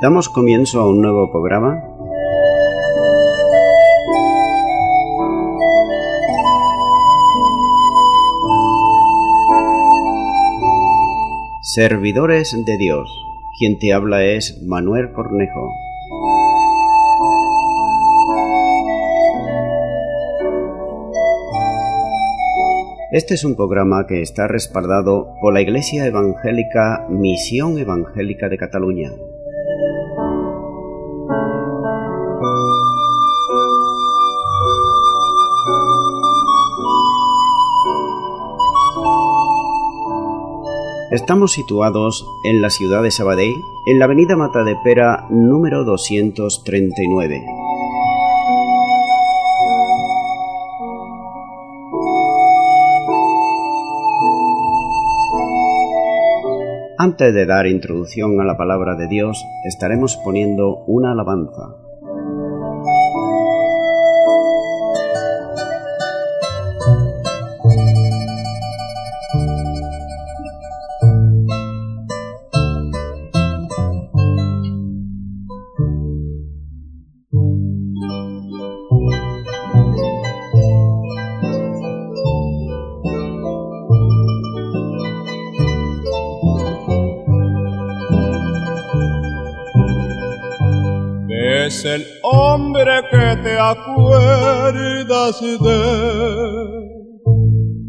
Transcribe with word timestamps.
Damos 0.00 0.30
comienzo 0.30 0.80
a 0.80 0.88
un 0.88 1.02
nuevo 1.02 1.30
programa. 1.30 1.84
Servidores 11.60 12.56
de 12.64 12.78
Dios. 12.78 13.10
Quien 13.58 13.78
te 13.78 13.92
habla 13.92 14.24
es 14.24 14.62
Manuel 14.62 15.12
Cornejo. 15.12 15.68
Este 23.12 23.34
es 23.34 23.44
un 23.44 23.54
programa 23.54 24.06
que 24.06 24.22
está 24.22 24.48
respaldado 24.48 25.34
por 25.42 25.52
la 25.52 25.60
Iglesia 25.60 26.06
Evangélica 26.06 27.06
Misión 27.10 27.76
Evangélica 27.76 28.48
de 28.48 28.56
Cataluña. 28.56 29.10
Estamos 41.10 41.50
situados 41.50 42.24
en 42.44 42.62
la 42.62 42.70
ciudad 42.70 43.02
de 43.02 43.10
Sabadell, 43.10 43.52
en 43.84 43.98
la 43.98 44.04
avenida 44.04 44.36
Matadepera 44.36 45.26
número 45.28 45.82
239. 45.82 47.46
Antes 56.96 57.34
de 57.34 57.44
dar 57.44 57.66
introducción 57.66 58.40
a 58.40 58.44
la 58.44 58.56
palabra 58.56 58.94
de 58.94 59.08
Dios, 59.08 59.44
estaremos 59.64 60.16
poniendo 60.18 60.84
una 60.86 61.10
alabanza. 61.10 61.89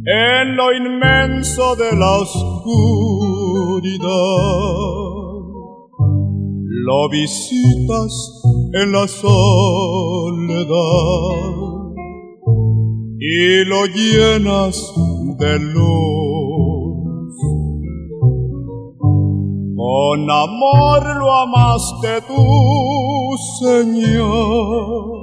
En 0.06 0.56
lo 0.56 0.74
inmenso 0.74 1.76
de 1.76 1.96
la 1.98 2.18
oscuridad. 2.18 2.62
Lo 6.84 7.10
visitas 7.10 8.42
en 8.74 8.92
la 8.92 9.08
soledad 9.08 10.72
y 13.20 13.66
lo 13.66 13.86
llenas 13.86 14.94
de 15.38 15.60
luz. 15.60 16.22
Con 19.76 20.32
amor 20.32 21.18
lo 21.18 21.32
amaste 21.32 22.22
tú, 22.28 23.38
Señor, 23.60 25.21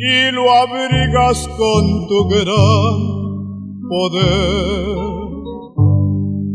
y 0.00 0.30
lo 0.30 0.48
abrigas 0.52 1.48
con 1.58 2.06
tu 2.06 2.28
gran 2.28 2.98
poder. 3.88 4.96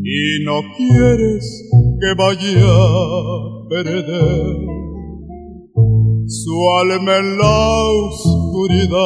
Y 0.05 0.43
no 0.45 0.61
quieres 0.77 1.69
que 1.99 2.13
vaya 2.17 2.63
a 2.63 3.67
perder 3.69 4.55
su 6.25 6.69
alma 6.79 7.17
en 7.17 7.37
la 7.37 7.89
oscuridad. 8.07 9.01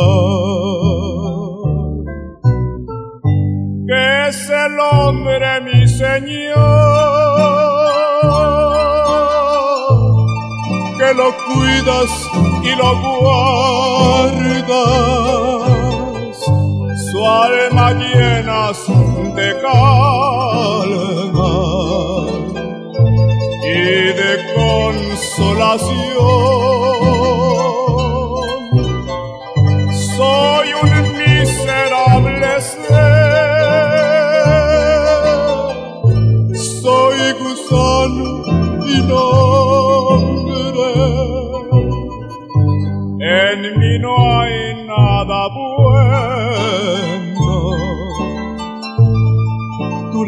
Que 3.87 4.29
es 4.29 4.49
el 4.49 4.79
hombre, 4.79 5.61
mi 5.61 5.87
Señor 5.87 7.27
que 10.97 11.13
lo 11.13 11.31
cuidas 11.45 12.09
y 12.63 12.75
lo 12.75 12.89
guardas, 13.01 13.86
su 17.11 17.25
alma 17.25 17.91
llenas 17.91 18.79
de 19.35 19.61
calma 19.61 21.07
y 23.63 24.13
de 24.21 24.31
consolación. 24.55 26.06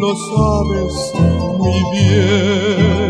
Lo 0.10 0.16
sabes 0.16 1.14
muy 1.60 1.84
bien. 1.92 3.09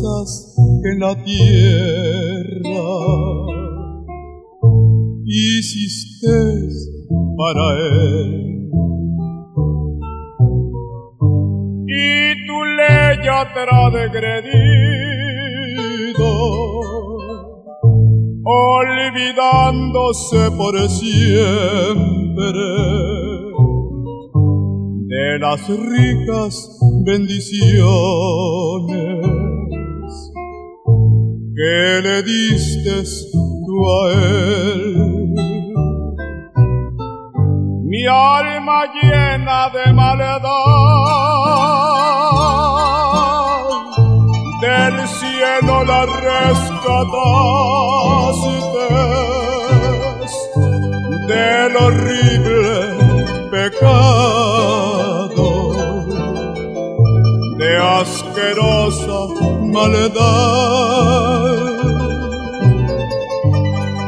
Cosas 0.00 0.54
que 0.82 0.88
en 0.92 0.98
la 1.00 1.14
tierra 1.24 2.84
hiciste 5.24 6.36
para 7.36 7.74
él. 7.74 8.70
Y 11.88 12.46
tu 12.46 12.64
ley 12.64 13.18
ya 13.24 13.52
transgredido, 13.52 16.30
olvidándose 18.44 20.50
por 20.56 20.88
siempre 20.88 22.76
de 25.08 25.38
las 25.38 25.68
ricas 25.68 26.78
bendiciones 27.04 29.15
que 31.56 32.00
le 32.02 32.22
diste 32.22 33.02
tú 33.64 33.76
a 33.90 34.12
él. 34.12 34.94
Mi 37.90 38.02
alma 38.06 38.84
llena 38.96 39.70
de 39.70 39.92
maldad 39.94 40.42
del 44.60 44.96
cielo 45.08 45.84
la 45.84 46.02
rescataste 46.28 47.16
del 51.28 51.76
horrible 51.76 52.60
pecado 53.50 55.25
asquerosa 57.76 59.20
maldad. 59.62 60.14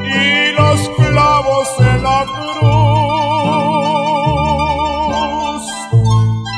Y 0.04 0.52
los 0.58 0.80
clavos 0.96 1.68
en 1.78 2.02
la 2.02 2.20
cruz 2.36 2.58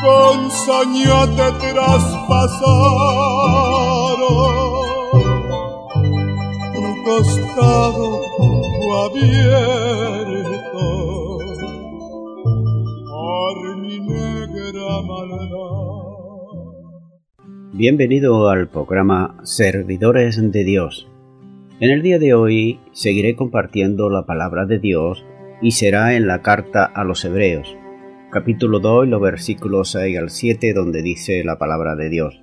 con 0.05 0.37
saña 0.51 1.21
te 1.37 1.49
traspasaron 1.69 2.51
tu 6.75 6.85
costado. 7.05 8.09
Bienvenido 17.81 18.51
al 18.51 18.69
programa 18.69 19.39
Servidores 19.43 20.39
de 20.53 20.65
Dios. 20.65 21.09
En 21.81 21.89
el 21.89 22.03
día 22.03 22.19
de 22.19 22.35
hoy 22.35 22.79
seguiré 22.93 23.37
compartiendo 23.37 24.11
la 24.11 24.27
palabra 24.27 24.67
de 24.67 24.79
Dios 24.79 25.25
y 25.63 25.71
será 25.71 26.15
en 26.15 26.27
la 26.27 26.43
carta 26.43 26.85
a 26.85 27.05
los 27.05 27.25
Hebreos 27.25 27.75
capítulo 28.31 28.81
2, 28.81 29.09
los 29.09 29.23
versículos 29.23 29.93
6 29.93 30.19
al 30.19 30.29
7, 30.29 30.75
donde 30.75 31.01
dice 31.01 31.43
la 31.43 31.57
palabra 31.57 31.97
de 31.97 32.11
Dios. 32.11 32.43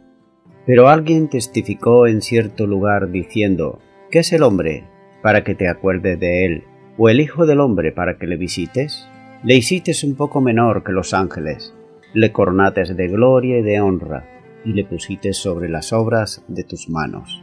Pero 0.65 0.89
alguien 0.89 1.29
testificó 1.29 2.07
en 2.07 2.23
cierto 2.23 2.65
lugar 2.65 3.11
diciendo, 3.11 3.79
¿qué 4.09 4.19
es 4.19 4.33
el 4.33 4.41
hombre 4.41 4.85
para 5.21 5.43
que 5.43 5.53
te 5.53 5.69
acuerdes 5.69 6.19
de 6.19 6.45
él? 6.45 6.63
¿O 6.97 7.09
el 7.09 7.21
Hijo 7.21 7.45
del 7.45 7.59
hombre 7.59 7.91
para 7.91 8.17
que 8.17 8.25
le 8.25 8.37
visites? 8.37 9.07
Le 9.43 9.53
hiciste 9.53 9.91
un 10.03 10.15
poco 10.15 10.41
menor 10.41 10.83
que 10.83 10.93
los 10.93 11.13
ángeles, 11.13 11.75
le 12.15 12.31
coronates 12.31 12.97
de 12.97 13.07
gloria 13.07 13.59
y 13.59 13.61
de 13.61 13.79
honra, 13.81 14.36
y 14.67 14.73
le 14.73 14.83
pusiste 14.83 15.31
sobre 15.33 15.69
las 15.69 15.93
obras 15.93 16.43
de 16.49 16.63
tus 16.63 16.89
manos. 16.89 17.41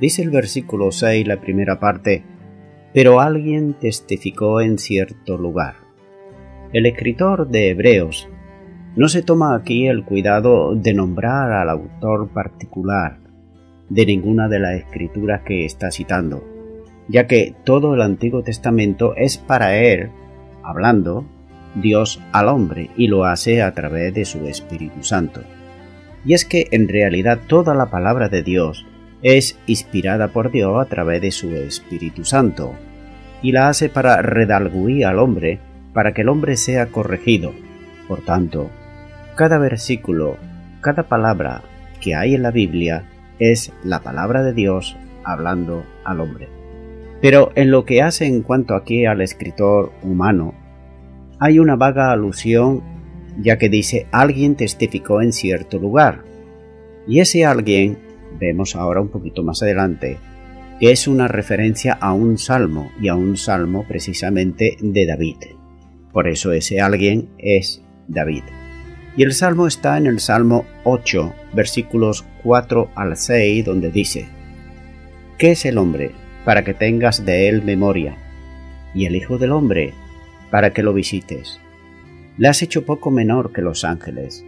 Dice 0.00 0.22
el 0.22 0.30
versículo 0.30 0.92
6, 0.92 1.26
la 1.26 1.40
primera 1.40 1.80
parte, 1.80 2.22
pero 2.92 3.20
alguien 3.20 3.72
testificó 3.72 4.60
en 4.60 4.78
cierto 4.78 5.38
lugar. 5.38 5.76
El 6.72 6.84
escritor 6.84 7.48
de 7.48 7.70
Hebreos 7.70 8.28
no 8.96 9.08
se 9.08 9.22
toma 9.22 9.54
aquí 9.54 9.86
el 9.86 10.04
cuidado 10.04 10.74
de 10.74 10.92
nombrar 10.92 11.52
al 11.52 11.70
autor 11.70 12.28
particular 12.28 13.18
de 13.88 14.04
ninguna 14.04 14.48
de 14.48 14.58
las 14.58 14.74
escrituras 14.74 15.42
que 15.42 15.64
está 15.64 15.90
citando, 15.90 16.44
ya 17.08 17.26
que 17.26 17.54
todo 17.64 17.94
el 17.94 18.02
Antiguo 18.02 18.42
Testamento 18.42 19.14
es 19.16 19.38
para 19.38 19.78
él, 19.78 20.10
hablando, 20.62 21.24
Dios 21.74 22.20
al 22.32 22.48
hombre 22.48 22.90
y 22.96 23.06
lo 23.06 23.24
hace 23.24 23.62
a 23.62 23.72
través 23.72 24.12
de 24.12 24.26
su 24.26 24.46
Espíritu 24.46 25.02
Santo. 25.02 25.40
Y 26.24 26.34
es 26.34 26.44
que 26.44 26.66
en 26.70 26.88
realidad 26.88 27.38
toda 27.46 27.74
la 27.74 27.86
palabra 27.86 28.28
de 28.28 28.42
Dios 28.42 28.86
es 29.22 29.58
inspirada 29.66 30.28
por 30.28 30.50
Dios 30.50 30.80
a 30.80 30.88
través 30.88 31.20
de 31.22 31.30
su 31.30 31.54
Espíritu 31.54 32.24
Santo, 32.24 32.74
y 33.42 33.52
la 33.52 33.68
hace 33.68 33.88
para 33.88 34.22
redalguir 34.22 35.06
al 35.06 35.18
hombre 35.18 35.60
para 35.92 36.12
que 36.12 36.22
el 36.22 36.28
hombre 36.28 36.56
sea 36.56 36.86
corregido. 36.86 37.52
Por 38.06 38.20
tanto, 38.20 38.70
cada 39.36 39.58
versículo, 39.58 40.36
cada 40.80 41.04
palabra 41.04 41.62
que 42.00 42.14
hay 42.14 42.34
en 42.34 42.42
la 42.42 42.50
Biblia 42.50 43.04
es 43.38 43.72
la 43.84 44.00
palabra 44.00 44.42
de 44.42 44.52
Dios 44.52 44.96
hablando 45.24 45.84
al 46.04 46.20
hombre. 46.20 46.48
Pero 47.20 47.50
en 47.54 47.70
lo 47.70 47.84
que 47.84 48.02
hace 48.02 48.26
en 48.26 48.42
cuanto 48.42 48.74
aquí 48.74 49.06
al 49.06 49.20
escritor 49.20 49.92
humano, 50.02 50.54
hay 51.40 51.58
una 51.58 51.76
vaga 51.76 52.12
alusión 52.12 52.82
ya 53.38 53.58
que 53.58 53.68
dice 53.68 54.06
alguien 54.10 54.56
testificó 54.56 55.22
en 55.22 55.32
cierto 55.32 55.78
lugar. 55.78 56.24
Y 57.06 57.20
ese 57.20 57.46
alguien, 57.46 57.98
vemos 58.38 58.76
ahora 58.76 59.00
un 59.00 59.08
poquito 59.08 59.42
más 59.42 59.62
adelante, 59.62 60.18
que 60.78 60.90
es 60.90 61.08
una 61.08 61.28
referencia 61.28 61.94
a 61.94 62.12
un 62.12 62.38
salmo 62.38 62.90
y 63.00 63.08
a 63.08 63.14
un 63.14 63.36
salmo 63.36 63.84
precisamente 63.88 64.76
de 64.80 65.06
David. 65.06 65.36
Por 66.12 66.28
eso 66.28 66.52
ese 66.52 66.80
alguien 66.80 67.28
es 67.38 67.82
David. 68.08 68.44
Y 69.16 69.24
el 69.24 69.32
salmo 69.32 69.66
está 69.66 69.98
en 69.98 70.06
el 70.06 70.20
Salmo 70.20 70.64
8, 70.84 71.34
versículos 71.52 72.24
4 72.44 72.90
al 72.94 73.16
6, 73.16 73.64
donde 73.64 73.90
dice, 73.90 74.28
¿Qué 75.38 75.52
es 75.52 75.64
el 75.64 75.78
hombre 75.78 76.12
para 76.44 76.62
que 76.62 76.72
tengas 76.72 77.24
de 77.24 77.48
él 77.48 77.62
memoria? 77.62 78.16
Y 78.94 79.06
el 79.06 79.16
Hijo 79.16 79.38
del 79.38 79.52
hombre 79.52 79.92
para 80.50 80.72
que 80.72 80.82
lo 80.82 80.92
visites. 80.92 81.60
Le 82.38 82.46
has 82.46 82.62
hecho 82.62 82.84
poco 82.84 83.10
menor 83.10 83.52
que 83.52 83.62
los 83.62 83.84
ángeles, 83.84 84.44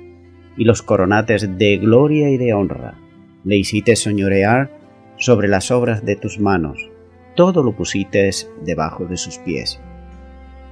y 0.56 0.64
los 0.64 0.82
coronates 0.82 1.58
de 1.58 1.76
gloria 1.78 2.30
y 2.30 2.36
de 2.36 2.54
honra. 2.54 2.94
Le 3.44 3.56
hiciste 3.56 3.96
soñorear 3.96 4.70
sobre 5.16 5.48
las 5.48 5.72
obras 5.72 6.04
de 6.04 6.14
tus 6.14 6.38
manos, 6.38 6.88
todo 7.34 7.64
lo 7.64 7.74
pusites 7.74 8.48
debajo 8.64 9.06
de 9.06 9.16
sus 9.16 9.38
pies. 9.38 9.80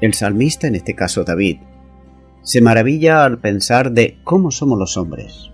El 0.00 0.14
salmista, 0.14 0.68
en 0.68 0.76
este 0.76 0.94
caso 0.94 1.24
David, 1.24 1.58
se 2.42 2.60
maravilla 2.60 3.24
al 3.24 3.40
pensar 3.40 3.90
de 3.90 4.18
cómo 4.22 4.52
somos 4.52 4.78
los 4.78 4.96
hombres. 4.96 5.50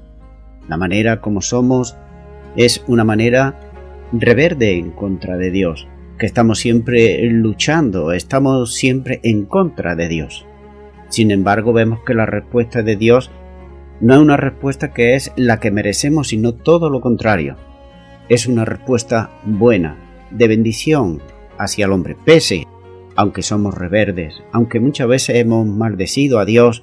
La 0.69 0.77
manera 0.77 1.23
como 1.23 1.41
somos 1.41 1.97
es 2.57 2.85
una 2.87 3.05
manera 3.05 3.59
reverde 4.13 4.73
en 4.73 4.91
contra 4.91 5.39
de 5.39 5.51
Dios, 5.51 5.89
que 6.19 6.27
estamos 6.27 6.59
siempre 6.59 7.23
luchando, 7.31 8.13
estamos 8.13 8.75
siempre 8.75 9.21
en 9.23 9.47
contra 9.47 9.97
de 9.97 10.09
Dios. 10.09 10.47
Sin 11.15 11.31
embargo, 11.31 11.73
vemos 11.73 12.01
que 12.01 12.13
la 12.13 12.27
respuesta 12.27 12.83
de 12.83 12.97
Dios 12.97 13.31
no 14.01 14.15
es 14.15 14.21
una 14.21 14.37
respuesta 14.37 14.93
que 14.93 15.15
es 15.15 15.31
la 15.37 15.61
que 15.61 15.71
merecemos, 15.71 16.27
sino 16.27 16.55
todo 16.55 16.91
lo 16.91 17.01
contrario. 17.01 17.55
Es 18.29 18.49
una 18.49 18.65
respuesta 18.65 19.31
buena, 19.45 20.27
de 20.33 20.49
bendición 20.49 21.23
hacia 21.57 21.85
el 21.85 21.93
hombre, 21.93 22.17
pese 22.25 22.67
aunque 23.15 23.43
somos 23.43 23.79
reverdes, 23.79 24.43
aunque 24.51 24.81
muchas 24.81 25.07
veces 25.07 25.37
hemos 25.37 25.69
maldecido 25.69 26.41
a 26.41 26.45
Dios 26.45 26.83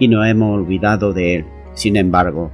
y 0.00 0.08
no 0.08 0.24
hemos 0.24 0.52
olvidado 0.52 1.12
de 1.12 1.36
Él. 1.36 1.44
Sin 1.74 1.96
embargo, 1.96 2.50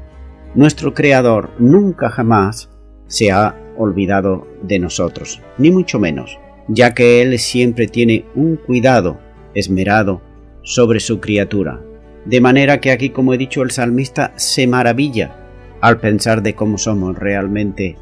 nuestro 0.55 0.93
Creador 0.93 1.49
nunca 1.59 2.11
jamás 2.11 2.69
se 3.07 3.33
ha 3.33 3.57
olvidado 3.79 4.47
de 4.63 4.79
nosotros, 4.81 5.41
ni 5.57 5.71
mucho 5.71 5.99
menos, 5.99 6.39
ya 6.69 6.93
que 6.93 7.23
Él 7.23 7.39
siempre 7.39 7.87
tiene 7.87 8.27
un 8.35 8.57
cuidado 8.57 9.19
esmerado 9.55 10.21
sobre 10.67 10.99
su 10.99 11.21
criatura. 11.21 11.81
De 12.25 12.41
manera 12.41 12.81
que 12.81 12.91
aquí, 12.91 13.11
como 13.11 13.33
he 13.33 13.39
dicho, 13.39 13.63
el 13.63 13.71
salmista 13.71 14.33
se 14.35 14.67
maravilla 14.67 15.37
al 15.81 16.01
pensar 16.01 16.43
de 16.43 16.55
cómo 16.55 16.77
somos 16.77 17.17
realmente 17.17 17.97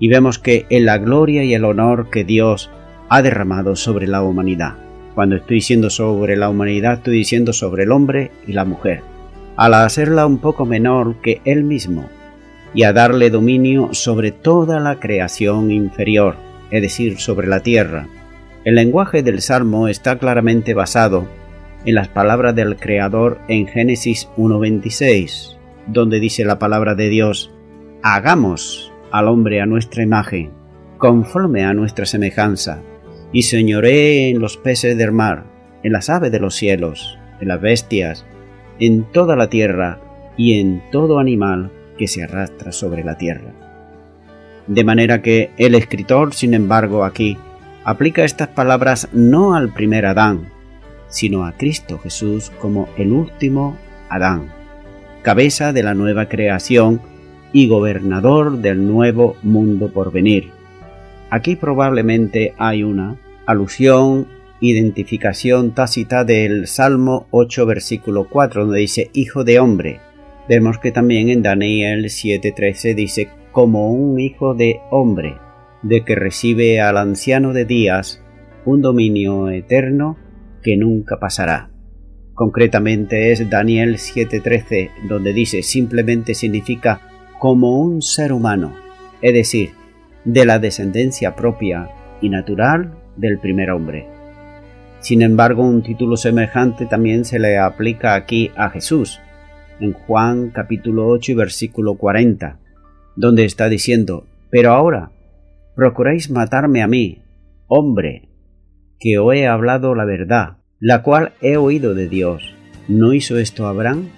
y 0.00 0.08
vemos 0.08 0.40
que 0.40 0.66
en 0.70 0.86
la 0.86 0.98
gloria 0.98 1.44
y 1.44 1.54
el 1.54 1.64
honor 1.64 2.10
que 2.10 2.24
Dios 2.24 2.68
ha 3.08 3.22
derramado 3.22 3.76
sobre 3.76 4.08
la 4.08 4.22
humanidad. 4.22 4.74
Cuando 5.14 5.36
estoy 5.36 5.56
diciendo 5.56 5.88
sobre 5.88 6.36
la 6.36 6.48
humanidad, 6.48 6.94
estoy 6.94 7.14
diciendo 7.14 7.52
sobre 7.52 7.84
el 7.84 7.92
hombre 7.92 8.32
y 8.44 8.54
la 8.54 8.64
mujer, 8.64 9.02
al 9.56 9.74
hacerla 9.74 10.26
un 10.26 10.38
poco 10.38 10.66
menor 10.66 11.20
que 11.20 11.40
él 11.44 11.62
mismo 11.62 12.08
y 12.74 12.82
a 12.82 12.92
darle 12.92 13.30
dominio 13.30 13.90
sobre 13.92 14.32
toda 14.32 14.80
la 14.80 14.98
creación 14.98 15.70
inferior, 15.70 16.36
es 16.72 16.82
decir, 16.82 17.20
sobre 17.20 17.46
la 17.46 17.60
tierra. 17.60 18.08
El 18.64 18.74
lenguaje 18.74 19.22
del 19.22 19.42
Salmo 19.42 19.86
está 19.86 20.18
claramente 20.18 20.74
basado 20.74 21.28
en 21.84 21.94
las 21.94 22.08
palabras 22.08 22.54
del 22.54 22.76
Creador 22.76 23.40
en 23.48 23.66
Génesis 23.66 24.28
1.26, 24.36 25.56
donde 25.86 26.20
dice 26.20 26.44
la 26.44 26.58
palabra 26.58 26.94
de 26.94 27.08
Dios, 27.08 27.50
hagamos 28.02 28.92
al 29.10 29.28
hombre 29.28 29.60
a 29.60 29.66
nuestra 29.66 30.02
imagen, 30.02 30.50
conforme 30.98 31.64
a 31.64 31.72
nuestra 31.72 32.06
semejanza, 32.06 32.82
y 33.32 33.42
señoré 33.42 34.28
en 34.28 34.40
los 34.40 34.56
peces 34.56 34.96
del 34.96 35.12
mar, 35.12 35.44
en 35.82 35.92
las 35.92 36.10
aves 36.10 36.30
de 36.32 36.40
los 36.40 36.54
cielos, 36.54 37.18
en 37.40 37.48
las 37.48 37.60
bestias, 37.60 38.26
en 38.78 39.04
toda 39.04 39.36
la 39.36 39.48
tierra 39.48 40.00
y 40.36 40.60
en 40.60 40.82
todo 40.90 41.18
animal 41.18 41.70
que 41.96 42.08
se 42.08 42.22
arrastra 42.22 42.72
sobre 42.72 43.04
la 43.04 43.16
tierra. 43.16 43.52
De 44.66 44.84
manera 44.84 45.22
que 45.22 45.50
el 45.56 45.74
escritor, 45.74 46.34
sin 46.34 46.54
embargo, 46.54 47.04
aquí 47.04 47.36
aplica 47.84 48.24
estas 48.24 48.48
palabras 48.48 49.08
no 49.12 49.54
al 49.54 49.72
primer 49.72 50.06
Adán, 50.06 50.48
sino 51.10 51.44
a 51.44 51.52
Cristo 51.52 51.98
Jesús 51.98 52.50
como 52.60 52.88
el 52.96 53.12
último 53.12 53.76
Adán, 54.08 54.50
cabeza 55.22 55.72
de 55.72 55.82
la 55.82 55.94
nueva 55.94 56.28
creación 56.28 57.00
y 57.52 57.68
gobernador 57.68 58.58
del 58.58 58.86
nuevo 58.86 59.36
mundo 59.42 59.92
por 59.92 60.10
venir 60.12 60.60
Aquí 61.30 61.54
probablemente 61.54 62.54
hay 62.58 62.82
una 62.82 63.16
alusión, 63.46 64.26
identificación 64.60 65.72
tácita 65.74 66.24
del 66.24 66.66
Salmo 66.66 67.28
8, 67.30 67.66
versículo 67.66 68.26
4, 68.28 68.64
donde 68.64 68.80
dice 68.80 69.10
Hijo 69.12 69.44
de 69.44 69.60
hombre. 69.60 70.00
Vemos 70.48 70.78
que 70.78 70.90
también 70.90 71.28
en 71.28 71.42
Daniel 71.42 72.06
7:13 72.06 72.96
dice 72.96 73.28
como 73.52 73.92
un 73.92 74.18
hijo 74.18 74.54
de 74.54 74.80
hombre, 74.90 75.36
de 75.82 76.04
que 76.04 76.16
recibe 76.16 76.80
al 76.80 76.96
anciano 76.96 77.52
de 77.52 77.64
días 77.64 78.20
un 78.64 78.82
dominio 78.82 79.50
eterno 79.50 80.16
que 80.62 80.76
nunca 80.76 81.18
pasará. 81.18 81.70
Concretamente 82.34 83.32
es 83.32 83.48
Daniel 83.50 83.98
7:13, 83.98 84.90
donde 85.08 85.32
dice 85.32 85.62
simplemente 85.62 86.34
significa 86.34 87.00
como 87.38 87.80
un 87.80 88.02
ser 88.02 88.32
humano, 88.32 88.74
es 89.20 89.34
decir, 89.34 89.70
de 90.24 90.44
la 90.44 90.58
descendencia 90.58 91.34
propia 91.34 91.90
y 92.20 92.28
natural 92.28 92.94
del 93.16 93.38
primer 93.38 93.70
hombre. 93.70 94.06
Sin 95.00 95.22
embargo, 95.22 95.62
un 95.62 95.82
título 95.82 96.16
semejante 96.16 96.86
también 96.86 97.24
se 97.24 97.38
le 97.38 97.58
aplica 97.58 98.14
aquí 98.14 98.50
a 98.56 98.70
Jesús, 98.70 99.20
en 99.80 99.92
Juan 99.92 100.50
capítulo 100.50 101.08
8 101.08 101.32
y 101.32 101.34
versículo 101.34 101.94
40, 101.94 102.58
donde 103.16 103.44
está 103.44 103.68
diciendo, 103.68 104.26
pero 104.50 104.72
ahora 104.72 105.10
procuráis 105.74 106.30
matarme 106.30 106.82
a 106.82 106.86
mí, 106.86 107.22
hombre, 107.66 108.29
que 109.00 109.14
he 109.14 109.46
hablado 109.46 109.94
la 109.94 110.04
verdad, 110.04 110.58
la 110.78 111.02
cual 111.02 111.32
he 111.40 111.56
oído 111.56 111.94
de 111.94 112.06
Dios. 112.06 112.54
¿No 112.86 113.14
hizo 113.14 113.38
esto 113.38 113.66
Abraham? 113.66 114.10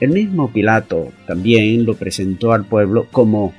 El 0.00 0.10
mismo 0.10 0.52
Pilato 0.52 1.12
también 1.26 1.86
lo 1.86 1.94
presentó 1.94 2.52
al 2.52 2.66
pueblo 2.66 3.06
como 3.10 3.54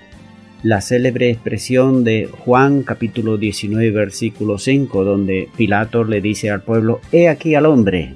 la 0.61 0.81
célebre 0.81 1.31
expresión 1.31 2.03
de 2.03 2.29
Juan 2.31 2.83
capítulo 2.83 3.37
19 3.37 3.89
versículo 3.89 4.59
5 4.59 5.03
donde 5.03 5.49
Pilato 5.57 6.03
le 6.03 6.21
dice 6.21 6.51
al 6.51 6.61
pueblo, 6.61 7.01
He 7.11 7.29
aquí 7.29 7.55
al 7.55 7.65
hombre. 7.65 8.13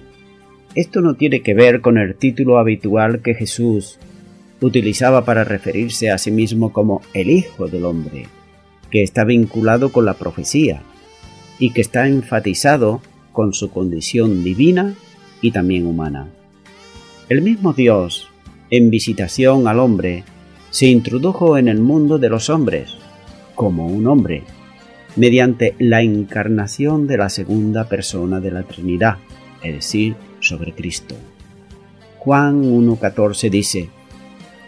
Esto 0.76 1.02
no 1.02 1.16
tiene 1.16 1.42
que 1.42 1.56
ver 1.56 1.82
con 1.82 1.98
el 1.98 2.16
título 2.16 2.60
habitual 2.60 3.22
que 3.22 3.34
Jesús 3.34 3.98
utilizaba 4.62 5.26
para 5.26 5.44
referirse 5.44 6.12
a 6.12 6.20
sí 6.20 6.30
mismo 6.30 6.72
como 6.72 7.02
el 7.16 7.32
Hijo 7.32 7.68
del 7.68 7.84
Hombre, 7.84 8.28
que 8.92 9.02
está 9.02 9.24
vinculado 9.24 9.92
con 9.92 10.06
la 10.06 10.14
profecía 10.14 10.84
y 11.62 11.70
que 11.70 11.82
está 11.82 12.08
enfatizado 12.08 13.02
con 13.32 13.54
su 13.54 13.70
condición 13.70 14.44
divina 14.44 14.96
y 15.42 15.52
también 15.52 15.86
humana. 15.86 16.28
El 17.30 17.44
mismo 17.44 17.72
Dios, 17.72 18.28
en 18.72 18.90
visitación 18.90 19.68
al 19.68 19.80
hombre, 19.80 20.24
se 20.72 20.88
introdujo 20.88 21.60
en 21.60 21.68
el 21.68 21.80
mundo 21.80 22.18
de 22.18 22.30
los 22.30 22.50
hombres, 22.50 22.98
como 23.54 23.86
un 23.86 24.08
hombre, 24.08 24.44
mediante 25.16 25.76
la 25.78 26.02
encarnación 26.02 27.06
de 27.06 27.18
la 27.18 27.30
segunda 27.30 27.88
persona 27.88 28.40
de 28.40 28.50
la 28.50 28.64
Trinidad, 28.64 29.18
es 29.62 29.76
decir, 29.76 30.16
sobre 30.40 30.74
Cristo. 30.74 31.16
Juan 32.18 32.64
1.14 32.64 33.52
dice, 33.52 33.90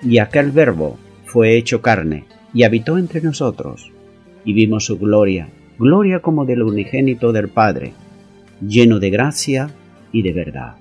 Y 0.03 0.19
aquel 0.19 0.51
verbo 0.51 0.99
fue 1.25 1.57
hecho 1.57 1.81
carne 1.81 2.25
y 2.53 2.63
habitó 2.63 2.99
entre 2.99 3.19
nosotros, 3.21 3.91
y 4.45 4.53
vimos 4.53 4.85
su 4.85 4.99
gloria, 4.99 5.49
gloria 5.77 6.19
como 6.19 6.45
del 6.45 6.63
unigénito 6.63 7.31
del 7.31 7.49
Padre, 7.49 7.93
lleno 8.61 8.99
de 8.99 9.09
gracia 9.09 9.69
y 10.11 10.21
de 10.21 10.33
verdad. 10.33 10.75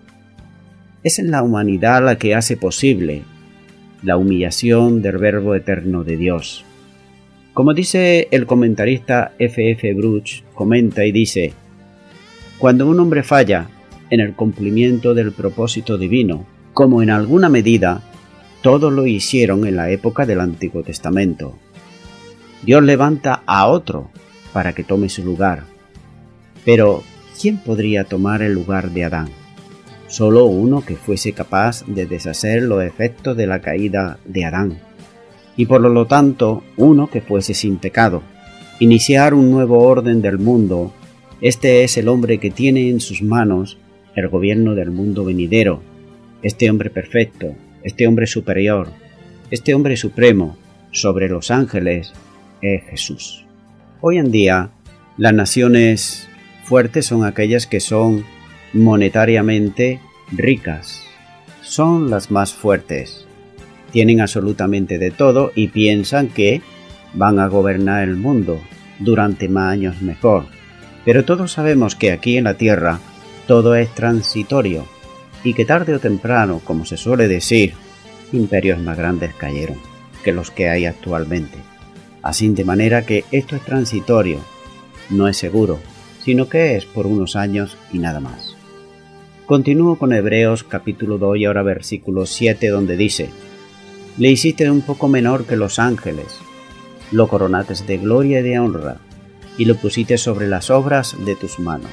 Es 1.02 1.18
en 1.18 1.30
la 1.30 1.42
humanidad 1.42 2.04
la 2.04 2.16
que 2.16 2.34
hace 2.34 2.56
posible 2.56 3.22
la 4.02 4.16
humillación 4.16 5.02
del 5.02 5.18
Verbo 5.18 5.54
eterno 5.54 6.04
de 6.04 6.16
Dios. 6.16 6.64
Como 7.54 7.74
dice 7.74 8.28
el 8.30 8.46
comentarista 8.46 9.32
F. 9.38 9.70
F. 9.72 9.94
Bruch, 9.94 10.42
comenta 10.54 11.04
y 11.04 11.12
dice, 11.12 11.52
Cuando 12.58 12.86
un 12.86 12.98
hombre 13.00 13.22
falla 13.22 13.68
en 14.10 14.20
el 14.20 14.34
cumplimiento 14.34 15.14
del 15.14 15.32
propósito 15.32 15.98
divino, 15.98 16.46
como 16.72 17.02
en 17.02 17.10
alguna 17.10 17.48
medida 17.48 18.02
todos 18.62 18.92
lo 18.92 19.06
hicieron 19.06 19.66
en 19.66 19.76
la 19.76 19.90
época 19.90 20.24
del 20.24 20.40
Antiguo 20.40 20.82
Testamento, 20.82 21.58
Dios 22.62 22.82
levanta 22.82 23.42
a 23.44 23.66
otro 23.66 24.10
para 24.52 24.72
que 24.72 24.84
tome 24.84 25.08
su 25.08 25.24
lugar. 25.24 25.64
Pero, 26.64 27.02
¿quién 27.40 27.58
podría 27.58 28.04
tomar 28.04 28.42
el 28.42 28.52
lugar 28.52 28.90
de 28.90 29.04
Adán? 29.04 29.28
solo 30.12 30.44
uno 30.44 30.84
que 30.84 30.94
fuese 30.94 31.32
capaz 31.32 31.86
de 31.86 32.04
deshacer 32.04 32.62
los 32.62 32.84
efectos 32.84 33.34
de 33.34 33.46
la 33.46 33.62
caída 33.62 34.18
de 34.26 34.44
Adán, 34.44 34.78
y 35.56 35.64
por 35.64 35.80
lo 35.80 36.06
tanto 36.06 36.62
uno 36.76 37.08
que 37.08 37.22
fuese 37.22 37.54
sin 37.54 37.78
pecado, 37.78 38.22
iniciar 38.78 39.32
un 39.32 39.50
nuevo 39.50 39.78
orden 39.78 40.20
del 40.20 40.38
mundo, 40.38 40.92
este 41.40 41.82
es 41.82 41.96
el 41.96 42.08
hombre 42.08 42.36
que 42.36 42.50
tiene 42.50 42.90
en 42.90 43.00
sus 43.00 43.22
manos 43.22 43.78
el 44.14 44.28
gobierno 44.28 44.74
del 44.74 44.90
mundo 44.90 45.24
venidero, 45.24 45.80
este 46.42 46.68
hombre 46.68 46.90
perfecto, 46.90 47.54
este 47.82 48.06
hombre 48.06 48.26
superior, 48.26 48.88
este 49.50 49.72
hombre 49.72 49.96
supremo 49.96 50.58
sobre 50.90 51.30
los 51.30 51.50
ángeles 51.50 52.12
es 52.60 52.84
Jesús. 52.84 53.46
Hoy 54.04 54.18
en 54.18 54.32
día, 54.32 54.70
las 55.16 55.32
naciones 55.32 56.28
fuertes 56.64 57.06
son 57.06 57.24
aquellas 57.24 57.68
que 57.68 57.78
son 57.78 58.24
monetariamente 58.72 60.00
ricas. 60.32 61.04
Son 61.60 62.10
las 62.10 62.32
más 62.32 62.52
fuertes. 62.52 63.28
Tienen 63.92 64.20
absolutamente 64.20 64.98
de 64.98 65.12
todo 65.12 65.52
y 65.54 65.68
piensan 65.68 66.26
que 66.26 66.62
van 67.14 67.38
a 67.38 67.46
gobernar 67.46 68.02
el 68.02 68.16
mundo 68.16 68.60
durante 68.98 69.48
más 69.48 69.72
años 69.72 70.02
mejor. 70.02 70.46
Pero 71.04 71.24
todos 71.24 71.52
sabemos 71.52 71.94
que 71.94 72.10
aquí 72.10 72.36
en 72.36 72.44
la 72.44 72.54
Tierra 72.54 72.98
todo 73.46 73.76
es 73.76 73.88
transitorio 73.94 74.84
y 75.44 75.54
que 75.54 75.64
tarde 75.64 75.94
o 75.94 76.00
temprano, 76.00 76.60
como 76.64 76.84
se 76.86 76.96
suele 76.96 77.28
decir, 77.28 77.74
imperios 78.32 78.80
más 78.80 78.98
grandes 78.98 79.32
cayeron 79.34 79.78
que 80.24 80.32
los 80.32 80.50
que 80.50 80.68
hay 80.68 80.86
actualmente. 80.86 81.71
Así 82.22 82.48
de 82.48 82.64
manera 82.64 83.04
que 83.04 83.24
esto 83.32 83.56
es 83.56 83.62
transitorio, 83.62 84.38
no 85.10 85.26
es 85.26 85.36
seguro, 85.36 85.80
sino 86.24 86.48
que 86.48 86.76
es 86.76 86.86
por 86.86 87.06
unos 87.06 87.34
años 87.34 87.76
y 87.92 87.98
nada 87.98 88.20
más. 88.20 88.56
Continúo 89.46 89.96
con 89.96 90.12
Hebreos 90.12 90.62
capítulo 90.62 91.18
2 91.18 91.38
y 91.38 91.44
ahora 91.46 91.62
versículo 91.62 92.26
7 92.26 92.68
donde 92.68 92.96
dice, 92.96 93.28
Le 94.18 94.30
hiciste 94.30 94.70
un 94.70 94.82
poco 94.82 95.08
menor 95.08 95.46
que 95.46 95.56
los 95.56 95.78
ángeles, 95.80 96.38
lo 97.10 97.26
coronates 97.28 97.86
de 97.86 97.98
gloria 97.98 98.40
y 98.40 98.42
de 98.42 98.58
honra, 98.58 98.98
y 99.58 99.64
lo 99.64 99.76
pusiste 99.76 100.16
sobre 100.16 100.46
las 100.46 100.70
obras 100.70 101.16
de 101.24 101.34
tus 101.34 101.58
manos. 101.58 101.90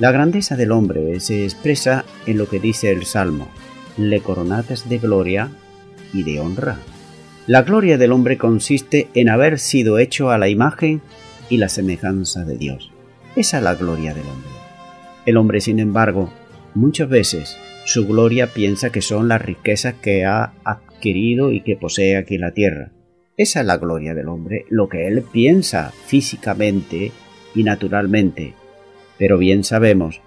La 0.00 0.10
grandeza 0.10 0.56
del 0.56 0.72
hombre 0.72 1.20
se 1.20 1.44
expresa 1.44 2.04
en 2.26 2.36
lo 2.36 2.48
que 2.48 2.58
dice 2.58 2.90
el 2.90 3.06
Salmo, 3.06 3.48
le 3.96 4.20
coronates 4.20 4.88
de 4.88 4.98
gloria 4.98 5.50
y 6.12 6.24
de 6.24 6.40
honra. 6.40 6.78
La 7.46 7.60
gloria 7.60 7.98
del 7.98 8.12
hombre 8.12 8.38
consiste 8.38 9.08
en 9.12 9.28
haber 9.28 9.58
sido 9.58 9.98
hecho 9.98 10.30
a 10.30 10.38
la 10.38 10.48
imagen 10.48 11.02
y 11.50 11.58
la 11.58 11.68
semejanza 11.68 12.42
de 12.42 12.56
Dios. 12.56 12.90
Esa 13.36 13.58
es 13.58 13.64
la 13.64 13.74
gloria 13.74 14.14
del 14.14 14.24
hombre. 14.24 14.50
El 15.26 15.36
hombre, 15.36 15.60
sin 15.60 15.78
embargo, 15.78 16.32
muchas 16.74 17.06
veces 17.10 17.58
su 17.84 18.06
gloria 18.06 18.46
piensa 18.46 18.90
que 18.90 19.02
son 19.02 19.28
las 19.28 19.42
riquezas 19.42 19.92
que 19.92 20.24
ha 20.24 20.54
adquirido 20.64 21.52
y 21.52 21.60
que 21.60 21.76
posee 21.76 22.16
aquí 22.16 22.36
en 22.36 22.40
la 22.40 22.54
tierra. 22.54 22.92
Esa 23.36 23.60
es 23.60 23.66
la 23.66 23.76
gloria 23.76 24.14
del 24.14 24.28
hombre, 24.28 24.64
lo 24.70 24.88
que 24.88 25.06
él 25.06 25.22
piensa 25.30 25.92
físicamente 26.06 27.12
y 27.54 27.62
naturalmente. 27.62 28.54
Pero 29.18 29.36
bien 29.36 29.64
sabemos, 29.64 30.22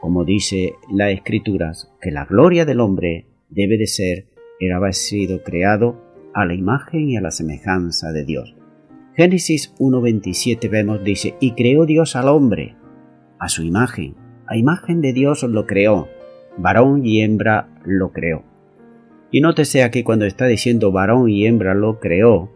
como 0.00 0.24
dice 0.24 0.72
las 0.90 1.10
escrituras, 1.10 1.90
que 2.00 2.10
la 2.10 2.24
gloria 2.24 2.64
del 2.64 2.80
hombre 2.80 3.26
debe 3.50 3.76
de 3.76 3.86
ser 3.86 4.28
el 4.58 4.72
haber 4.72 4.94
sido 4.94 5.42
creado 5.42 6.11
a 6.34 6.44
la 6.44 6.54
imagen 6.54 7.10
y 7.10 7.16
a 7.16 7.20
la 7.20 7.30
semejanza 7.30 8.12
de 8.12 8.24
Dios. 8.24 8.54
Génesis 9.14 9.74
1.27 9.78 10.70
vemos, 10.70 11.04
dice, 11.04 11.34
y 11.40 11.52
creó 11.52 11.84
Dios 11.84 12.16
al 12.16 12.28
hombre 12.28 12.76
a 13.38 13.48
su 13.48 13.62
imagen, 13.62 14.14
a 14.46 14.56
imagen 14.56 15.00
de 15.00 15.12
Dios 15.12 15.42
lo 15.42 15.66
creó, 15.66 16.08
varón 16.56 17.04
y 17.04 17.22
hembra 17.22 17.68
lo 17.84 18.12
creó. 18.12 18.44
Y 19.30 19.40
nótese 19.40 19.82
aquí 19.82 20.02
cuando 20.02 20.26
está 20.26 20.46
diciendo 20.46 20.92
varón 20.92 21.28
y 21.28 21.46
hembra 21.46 21.74
lo 21.74 21.98
creó, 21.98 22.50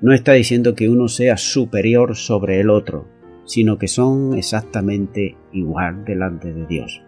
no 0.00 0.12
está 0.12 0.32
diciendo 0.32 0.74
que 0.74 0.88
uno 0.88 1.08
sea 1.08 1.36
superior 1.36 2.16
sobre 2.16 2.60
el 2.60 2.70
otro, 2.70 3.06
sino 3.44 3.78
que 3.78 3.88
son 3.88 4.34
exactamente 4.36 5.36
igual 5.52 6.04
delante 6.04 6.52
de 6.52 6.66
Dios. 6.66 7.02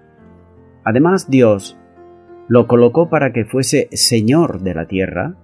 Además 0.84 1.28
Dios 1.28 1.76
lo 2.48 2.66
colocó 2.66 3.08
para 3.08 3.32
que 3.32 3.44
fuese 3.44 3.88
Señor 3.92 4.60
de 4.60 4.74
la 4.74 4.86
tierra 4.86 5.36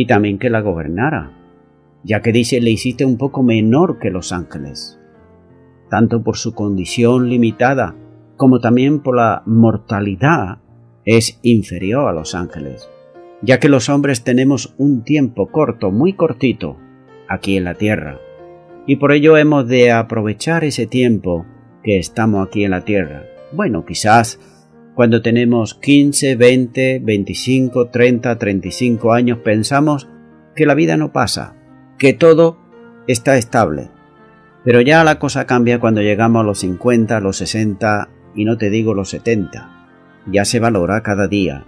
y 0.00 0.06
también 0.06 0.38
que 0.38 0.48
la 0.48 0.62
gobernara, 0.62 1.30
ya 2.04 2.22
que 2.22 2.32
dice 2.32 2.58
le 2.62 2.70
hiciste 2.70 3.04
un 3.04 3.18
poco 3.18 3.42
menor 3.42 3.98
que 3.98 4.08
los 4.08 4.32
ángeles, 4.32 4.98
tanto 5.90 6.22
por 6.22 6.38
su 6.38 6.54
condición 6.54 7.28
limitada 7.28 7.94
como 8.38 8.60
también 8.60 9.00
por 9.00 9.16
la 9.16 9.42
mortalidad, 9.44 10.60
es 11.04 11.38
inferior 11.42 12.08
a 12.08 12.14
los 12.14 12.34
ángeles, 12.34 12.88
ya 13.42 13.60
que 13.60 13.68
los 13.68 13.90
hombres 13.90 14.24
tenemos 14.24 14.74
un 14.78 15.04
tiempo 15.04 15.48
corto, 15.48 15.90
muy 15.90 16.14
cortito, 16.14 16.78
aquí 17.28 17.58
en 17.58 17.64
la 17.64 17.74
tierra, 17.74 18.18
y 18.86 18.96
por 18.96 19.12
ello 19.12 19.36
hemos 19.36 19.68
de 19.68 19.92
aprovechar 19.92 20.64
ese 20.64 20.86
tiempo 20.86 21.44
que 21.84 21.98
estamos 21.98 22.46
aquí 22.46 22.64
en 22.64 22.70
la 22.70 22.86
tierra. 22.86 23.24
Bueno, 23.52 23.84
quizás 23.84 24.40
cuando 24.94 25.22
tenemos 25.22 25.74
15, 25.74 26.36
20, 26.36 27.00
25, 27.02 27.88
30, 27.88 28.38
35 28.38 29.12
años 29.12 29.38
pensamos 29.38 30.08
que 30.54 30.66
la 30.66 30.74
vida 30.74 30.96
no 30.96 31.12
pasa, 31.12 31.54
que 31.98 32.12
todo 32.12 32.58
está 33.06 33.36
estable. 33.36 33.90
Pero 34.64 34.80
ya 34.80 35.04
la 35.04 35.18
cosa 35.18 35.46
cambia 35.46 35.80
cuando 35.80 36.02
llegamos 36.02 36.40
a 36.40 36.44
los 36.44 36.58
50, 36.58 37.16
a 37.16 37.20
los 37.20 37.36
60 37.36 38.08
y 38.34 38.44
no 38.44 38.58
te 38.58 38.68
digo 38.68 38.94
los 38.94 39.10
70. 39.10 39.86
Ya 40.26 40.44
se 40.44 40.60
valora 40.60 41.02
cada 41.02 41.28
día, 41.28 41.64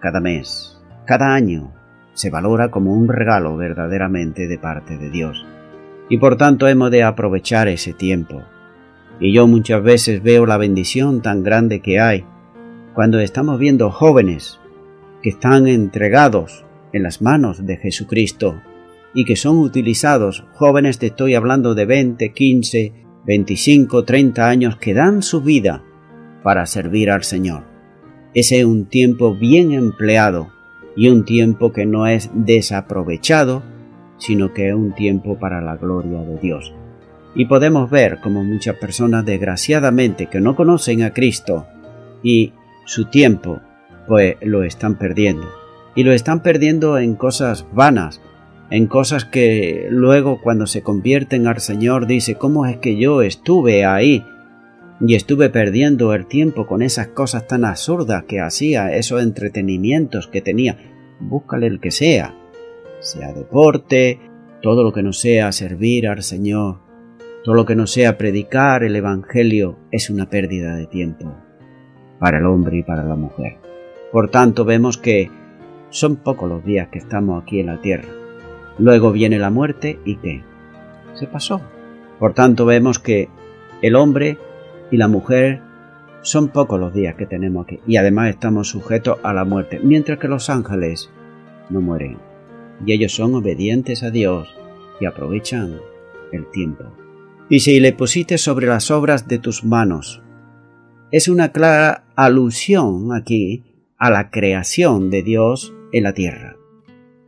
cada 0.00 0.20
mes, 0.20 0.80
cada 1.06 1.34
año. 1.34 1.72
Se 2.12 2.30
valora 2.30 2.70
como 2.70 2.94
un 2.94 3.08
regalo 3.08 3.56
verdaderamente 3.56 4.46
de 4.46 4.58
parte 4.58 4.96
de 4.96 5.10
Dios. 5.10 5.44
Y 6.08 6.18
por 6.18 6.36
tanto 6.36 6.68
hemos 6.68 6.90
de 6.90 7.02
aprovechar 7.02 7.68
ese 7.68 7.92
tiempo. 7.92 8.42
Y 9.18 9.32
yo 9.32 9.46
muchas 9.46 9.82
veces 9.82 10.22
veo 10.22 10.46
la 10.46 10.56
bendición 10.56 11.20
tan 11.20 11.42
grande 11.42 11.80
que 11.80 11.98
hay 12.00 12.24
cuando 12.96 13.20
estamos 13.20 13.58
viendo 13.58 13.90
jóvenes 13.90 14.58
que 15.22 15.28
están 15.28 15.66
entregados 15.66 16.64
en 16.94 17.02
las 17.02 17.20
manos 17.20 17.66
de 17.66 17.76
Jesucristo 17.76 18.62
y 19.12 19.26
que 19.26 19.36
son 19.36 19.58
utilizados, 19.58 20.46
jóvenes 20.54 20.98
te 20.98 21.08
estoy 21.08 21.34
hablando 21.34 21.74
de 21.74 21.84
20, 21.84 22.32
15, 22.32 22.92
25, 23.26 24.04
30 24.06 24.48
años, 24.48 24.76
que 24.78 24.94
dan 24.94 25.22
su 25.22 25.42
vida 25.42 25.84
para 26.42 26.64
servir 26.64 27.10
al 27.10 27.22
Señor. 27.22 27.64
Ese 28.32 28.60
es 28.60 28.64
un 28.64 28.86
tiempo 28.86 29.34
bien 29.34 29.72
empleado 29.72 30.48
y 30.96 31.10
un 31.10 31.26
tiempo 31.26 31.74
que 31.74 31.84
no 31.84 32.06
es 32.06 32.30
desaprovechado, 32.32 33.62
sino 34.16 34.54
que 34.54 34.70
es 34.70 34.74
un 34.74 34.94
tiempo 34.94 35.38
para 35.38 35.60
la 35.60 35.76
gloria 35.76 36.22
de 36.22 36.38
Dios. 36.38 36.72
Y 37.34 37.44
podemos 37.44 37.90
ver 37.90 38.20
como 38.22 38.42
muchas 38.42 38.76
personas 38.76 39.26
desgraciadamente 39.26 40.28
que 40.28 40.40
no 40.40 40.56
conocen 40.56 41.02
a 41.02 41.12
Cristo 41.12 41.66
y 42.22 42.54
su 42.86 43.06
tiempo 43.06 43.60
pues 44.06 44.36
lo 44.40 44.62
están 44.62 44.96
perdiendo. 44.96 45.46
Y 45.94 46.04
lo 46.04 46.12
están 46.12 46.42
perdiendo 46.42 46.98
en 46.98 47.16
cosas 47.16 47.66
vanas, 47.72 48.20
en 48.70 48.86
cosas 48.86 49.24
que 49.24 49.88
luego 49.90 50.40
cuando 50.40 50.66
se 50.66 50.82
convierten 50.82 51.46
al 51.46 51.60
Señor 51.60 52.06
dice, 52.06 52.36
¿cómo 52.36 52.66
es 52.66 52.78
que 52.78 52.96
yo 52.96 53.22
estuve 53.22 53.84
ahí? 53.84 54.24
Y 55.00 55.14
estuve 55.14 55.50
perdiendo 55.50 56.14
el 56.14 56.26
tiempo 56.26 56.66
con 56.66 56.82
esas 56.82 57.08
cosas 57.08 57.46
tan 57.46 57.64
absurdas 57.64 58.24
que 58.24 58.40
hacía, 58.40 58.94
esos 58.94 59.22
entretenimientos 59.22 60.28
que 60.28 60.40
tenía. 60.40 60.78
Búscale 61.20 61.66
el 61.66 61.80
que 61.80 61.90
sea, 61.90 62.34
sea 63.00 63.32
deporte, 63.32 64.20
todo 64.62 64.82
lo 64.82 64.92
que 64.92 65.02
no 65.02 65.12
sea 65.12 65.52
servir 65.52 66.08
al 66.08 66.22
Señor, 66.22 66.78
todo 67.44 67.54
lo 67.54 67.66
que 67.66 67.76
no 67.76 67.86
sea 67.86 68.18
predicar 68.18 68.84
el 68.84 68.96
Evangelio 68.96 69.78
es 69.90 70.10
una 70.10 70.28
pérdida 70.28 70.76
de 70.76 70.86
tiempo 70.86 71.45
para 72.18 72.38
el 72.38 72.46
hombre 72.46 72.78
y 72.78 72.82
para 72.82 73.04
la 73.04 73.16
mujer. 73.16 73.58
Por 74.12 74.30
tanto, 74.30 74.64
vemos 74.64 74.98
que 74.98 75.30
son 75.90 76.16
pocos 76.16 76.48
los 76.48 76.64
días 76.64 76.88
que 76.88 76.98
estamos 76.98 77.42
aquí 77.42 77.60
en 77.60 77.66
la 77.66 77.80
tierra. 77.80 78.08
Luego 78.78 79.12
viene 79.12 79.38
la 79.38 79.50
muerte 79.50 79.98
y 80.04 80.16
¿qué? 80.16 80.42
Se 81.14 81.26
pasó. 81.26 81.60
Por 82.18 82.34
tanto, 82.34 82.66
vemos 82.66 82.98
que 82.98 83.28
el 83.82 83.96
hombre 83.96 84.38
y 84.90 84.96
la 84.96 85.08
mujer 85.08 85.60
son 86.22 86.48
pocos 86.48 86.80
los 86.80 86.92
días 86.92 87.14
que 87.14 87.26
tenemos 87.26 87.66
aquí 87.66 87.80
y 87.86 87.96
además 87.96 88.30
estamos 88.30 88.68
sujetos 88.68 89.18
a 89.22 89.32
la 89.32 89.44
muerte, 89.44 89.80
mientras 89.82 90.18
que 90.18 90.28
los 90.28 90.50
ángeles 90.50 91.10
no 91.70 91.80
mueren 91.80 92.18
y 92.84 92.92
ellos 92.92 93.14
son 93.14 93.34
obedientes 93.34 94.02
a 94.02 94.10
Dios 94.10 94.54
y 95.00 95.06
aprovechan 95.06 95.78
el 96.32 96.50
tiempo. 96.50 96.84
Y 97.48 97.60
si 97.60 97.78
le 97.80 97.92
pusiste 97.92 98.38
sobre 98.38 98.66
las 98.66 98.90
obras 98.90 99.28
de 99.28 99.38
tus 99.38 99.64
manos, 99.64 100.22
es 101.10 101.28
una 101.28 101.52
clara 101.52 102.04
alusión 102.16 103.14
aquí 103.14 103.62
a 103.98 104.10
la 104.10 104.30
creación 104.30 105.10
de 105.10 105.22
Dios 105.22 105.72
en 105.92 106.02
la 106.02 106.14
tierra. 106.14 106.56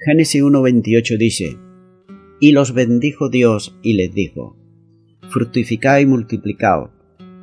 Génesis 0.05 0.43
1.28 0.43 1.19
dice, 1.19 1.59
Y 2.41 2.53
los 2.53 2.75
bendijo 2.75 3.29
Dios 3.31 3.79
y 3.83 3.95
les 3.95 4.13
dijo, 4.13 4.57
Fructificad 5.31 5.99
y 5.99 6.07
multiplicaos, 6.07 6.91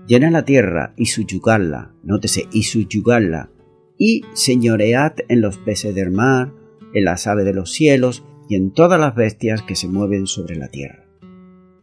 llenad 0.07 0.31
la 0.31 0.45
tierra 0.45 0.93
y 0.97 1.05
subyugadla, 1.05 1.93
nótese, 2.03 2.47
y 2.51 2.63
subyugadla, 2.63 3.51
y 3.97 4.23
señoread 4.33 5.13
en 5.29 5.41
los 5.41 5.57
peces 5.57 5.95
del 5.95 6.11
mar, 6.11 6.53
en 6.93 7.05
las 7.05 7.27
aves 7.27 7.45
de 7.45 7.53
los 7.53 7.71
cielos 7.71 8.25
y 8.49 8.55
en 8.55 8.73
todas 8.73 8.99
las 8.99 9.15
bestias 9.15 9.61
que 9.61 9.75
se 9.75 9.87
mueven 9.87 10.27
sobre 10.27 10.55
la 10.55 10.67
tierra. 10.69 11.05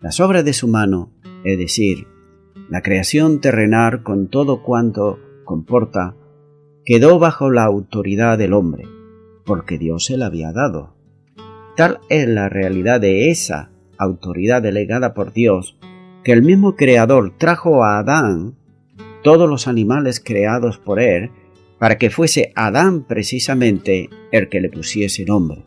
Las 0.01 0.21
obras 0.21 0.45
de 0.45 0.53
su 0.53 0.69
mano, 0.69 1.13
es 1.45 1.59
decir, 1.59 2.07
la 2.73 2.81
creación 2.81 3.43
terrenal 3.43 4.03
con 4.03 4.29
todo 4.29 4.63
cuanto 4.63 5.21
comporta, 5.45 6.17
quedó 6.87 7.19
bajo 7.19 7.51
la 7.51 7.65
autoridad 7.65 8.39
del 8.39 8.55
hombre, 8.55 8.85
porque 9.45 9.77
Dios 9.77 10.07
se 10.07 10.17
la 10.17 10.25
había 10.25 10.53
dado. 10.53 10.97
Tal 11.77 12.01
es 12.09 12.27
la 12.27 12.49
realidad 12.49 12.99
de 12.99 13.29
esa 13.29 13.71
autoridad 13.99 14.63
delegada 14.63 15.13
por 15.13 15.35
Dios, 15.35 15.77
que 16.25 16.33
el 16.33 16.41
mismo 16.41 16.75
Creador 16.75 17.37
trajo 17.37 17.85
a 17.85 17.99
Adán 17.99 18.57
todos 19.23 19.51
los 19.51 19.69
animales 19.69 20.19
creados 20.19 20.79
por 20.79 20.99
él, 20.99 21.31
para 21.79 21.99
que 21.99 22.09
fuese 22.09 22.55
Adán 22.55 23.07
precisamente 23.07 24.09
el 24.31 24.49
que 24.49 24.63
le 24.63 24.71
pusiese 24.71 25.27
nombre. 25.27 25.67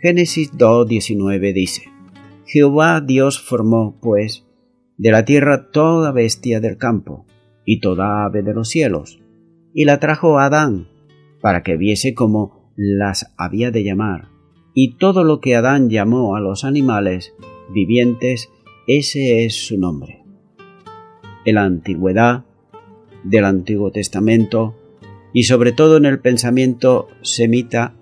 Génesis 0.00 0.52
2.19 0.52 1.52
dice, 1.52 1.90
Jehová 2.46 3.00
Dios 3.00 3.40
formó, 3.40 3.98
pues, 4.00 4.47
de 4.98 5.12
la 5.12 5.24
tierra 5.24 5.70
toda 5.70 6.12
bestia 6.12 6.60
del 6.60 6.76
campo, 6.76 7.24
y 7.64 7.80
toda 7.80 8.24
ave 8.24 8.42
de 8.42 8.54
los 8.54 8.68
cielos, 8.68 9.20
y 9.72 9.84
la 9.84 10.00
trajo 10.00 10.38
a 10.38 10.46
Adán, 10.46 10.88
para 11.40 11.62
que 11.62 11.76
viese 11.76 12.14
cómo 12.14 12.72
las 12.76 13.32
había 13.36 13.70
de 13.70 13.84
llamar. 13.84 14.28
Y 14.74 14.96
todo 14.96 15.24
lo 15.24 15.40
que 15.40 15.56
Adán 15.56 15.90
llamó 15.90 16.36
a 16.36 16.40
los 16.40 16.64
animales 16.64 17.34
vivientes, 17.72 18.48
ese 18.86 19.44
es 19.44 19.66
su 19.66 19.78
nombre. 19.78 20.24
En 21.44 21.56
la 21.56 21.64
antigüedad 21.64 22.44
del 23.22 23.44
Antiguo 23.44 23.90
Testamento, 23.90 24.74
y 25.32 25.44
sobre 25.44 25.72
todo 25.72 25.96
en 25.96 26.06
el 26.06 26.20
pensamiento 26.20 27.08
semita, 27.22 27.94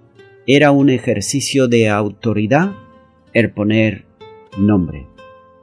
era 0.46 0.70
un 0.70 0.90
ejercicio 0.90 1.66
de 1.66 1.88
autoridad 1.88 2.72
el 3.32 3.50
poner 3.52 4.06
nombre, 4.59 5.06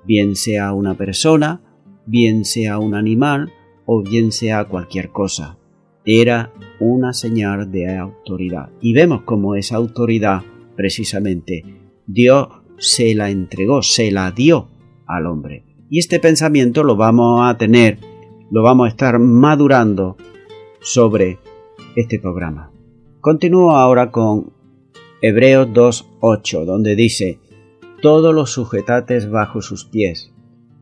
bien 0.06 0.36
sea 0.36 0.74
una 0.74 0.96
persona, 0.96 1.62
bien 2.06 2.46
sea 2.46 2.80
un 2.80 2.96
animal 2.96 3.52
o 3.86 4.02
bien 4.02 4.32
sea 4.32 4.66
cualquier 4.66 5.10
cosa 5.10 5.58
era 6.06 6.52
una 6.80 7.13
señal 7.13 7.72
de 7.72 7.96
autoridad. 7.96 8.70
Y 8.82 8.94
vemos 8.94 9.22
cómo 9.24 9.56
esa 9.56 9.78
autoridad, 9.78 10.42
precisamente, 10.76 11.63
Dios 12.06 12.48
se 12.78 13.16
la 13.16 13.30
entregó, 13.30 13.82
se 13.82 14.12
la 14.12 14.32
dio 14.32 14.70
al 15.06 15.28
hombre. 15.28 15.63
Y 15.89 16.00
este 16.00 16.20
pensamiento 16.20 16.84
lo 16.84 16.96
vamos 16.96 17.42
a 17.44 17.58
tener, 17.58 18.00
lo 18.52 18.63
vamos 18.63 18.86
a 18.86 18.89
estar 18.89 19.20
madurando 19.20 20.18
sobre 20.82 21.39
este 21.96 22.20
programa. 22.20 22.72
Continúo 23.22 23.72
ahora 23.72 24.12
con 24.12 24.52
Hebreos 25.22 25.70
2.8, 25.70 26.66
donde 26.66 26.96
dice, 26.96 27.39
todos 28.04 28.36
los 28.36 28.52
sujetates 28.52 29.32
bajo 29.32 29.62
sus 29.62 29.86
pies, 29.86 30.34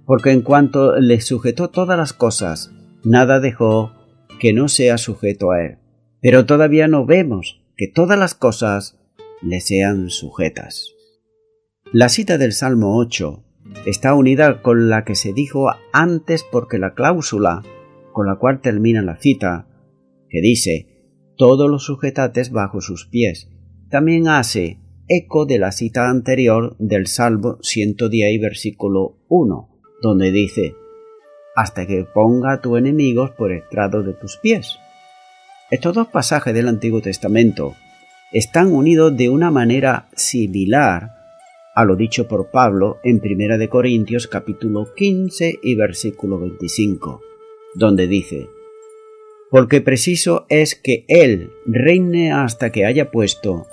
porque 0.08 0.32
en 0.32 0.42
cuanto 0.42 1.00
le 1.00 1.22
sujetó 1.22 1.70
todas 1.70 1.96
las 1.96 2.14
cosas, 2.14 2.74
nada 3.04 3.40
dejó 3.40 3.92
que 4.40 4.54
no 4.54 4.68
sea 4.68 4.98
sujeto 4.98 5.52
a 5.52 5.64
él. 5.64 5.78
Pero 6.20 6.48
todavía 6.48 6.88
no 6.88 7.06
vemos 7.06 7.62
que 7.78 7.88
todas 7.88 8.18
las 8.18 8.34
cosas 8.34 9.00
le 9.44 9.62
sean 9.62 10.10
sujetas. 10.10 10.96
La 11.94 12.10
cita 12.10 12.40
del 12.40 12.54
Salmo 12.54 12.98
8 12.98 13.44
está 13.86 14.16
unida 14.16 14.64
con 14.64 14.90
la 14.90 15.06
que 15.06 15.14
se 15.14 15.32
dijo 15.32 15.70
antes 15.94 16.44
porque 16.52 16.80
la 16.80 16.96
cláusula 16.96 17.62
con 18.14 18.26
la 18.26 18.38
cual 18.38 18.62
termina 18.62 19.04
la 19.04 19.18
cita, 19.18 19.68
que 20.28 20.42
dice 20.42 20.88
todos 21.38 21.70
los 21.70 21.86
sujetates 21.86 22.52
bajo 22.52 22.82
sus 22.82 23.06
pies, 23.06 23.48
también 23.92 24.28
hace 24.28 24.81
eco 25.13 25.45
de 25.45 25.60
la 25.60 25.74
cita 25.74 26.10
anterior 26.10 26.78
del 26.80 27.08
Salmo 27.08 27.58
110 27.62 28.39
versículo 28.39 29.17
1, 29.28 29.69
donde 30.02 30.32
dice 30.32 30.74
hasta 31.54 31.86
que 31.86 32.06
ponga 32.06 32.54
a 32.54 32.62
tus 32.62 32.78
enemigos 32.80 33.32
por 33.32 33.52
estrado 33.52 34.04
de 34.04 34.13
tus 34.13 34.38
pies. 34.38 34.80
Estos 35.69 35.95
dos 35.95 36.08
pasajes 36.08 36.54
del 36.54 36.69
Antiguo 36.69 37.02
Testamento 37.02 37.76
están 38.32 38.71
unidos 38.71 39.17
de 39.17 39.28
una 39.28 39.52
manera 39.52 40.08
similar 40.15 41.12
a 41.76 41.84
lo 41.84 41.97
dicho 41.97 42.30
por 42.30 42.50
Pablo 42.50 43.00
en 43.04 43.21
1 43.21 43.58
de 43.58 43.67
Corintios 43.67 44.28
capítulo 44.28 44.93
15 44.95 45.60
y 45.62 45.76
versículo 45.76 46.39
25, 46.39 47.21
donde 47.76 48.08
dice, 48.08 48.47
porque 49.50 49.82
preciso 49.82 50.45
es 50.47 50.76
que 50.76 51.04
Él 51.10 51.52
reine 51.65 52.32
hasta 52.32 52.71
que 52.71 52.86
haya 52.86 53.12
puesto 53.12 53.67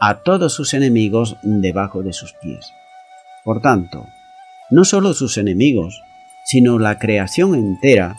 a 0.00 0.22
todos 0.22 0.54
sus 0.54 0.72
enemigos 0.72 1.36
debajo 1.42 2.02
de 2.02 2.14
sus 2.14 2.32
pies. 2.32 2.72
Por 3.44 3.60
tanto, 3.60 4.06
no 4.70 4.84
solo 4.84 5.12
sus 5.12 5.36
enemigos, 5.36 6.02
sino 6.46 6.78
la 6.78 6.98
creación 6.98 7.54
entera, 7.54 8.16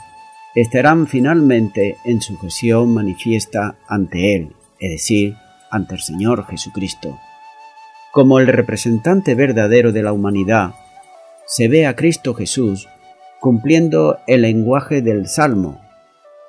estarán 0.53 1.07
finalmente 1.07 1.97
en 2.05 2.21
sujeción 2.21 2.93
manifiesta 2.93 3.75
ante 3.87 4.35
Él, 4.35 4.55
es 4.79 4.91
decir, 4.91 5.35
ante 5.71 5.95
el 5.95 6.01
Señor 6.01 6.45
Jesucristo. 6.45 7.17
Como 8.11 8.39
el 8.39 8.47
representante 8.47 9.33
verdadero 9.33 9.91
de 9.91 10.03
la 10.03 10.13
humanidad, 10.13 10.75
se 11.47 11.67
ve 11.67 11.87
a 11.87 11.95
Cristo 11.95 12.35
Jesús 12.35 12.87
cumpliendo 13.39 14.19
el 14.27 14.43
lenguaje 14.43 15.01
del 15.01 15.27
Salmo 15.27 15.81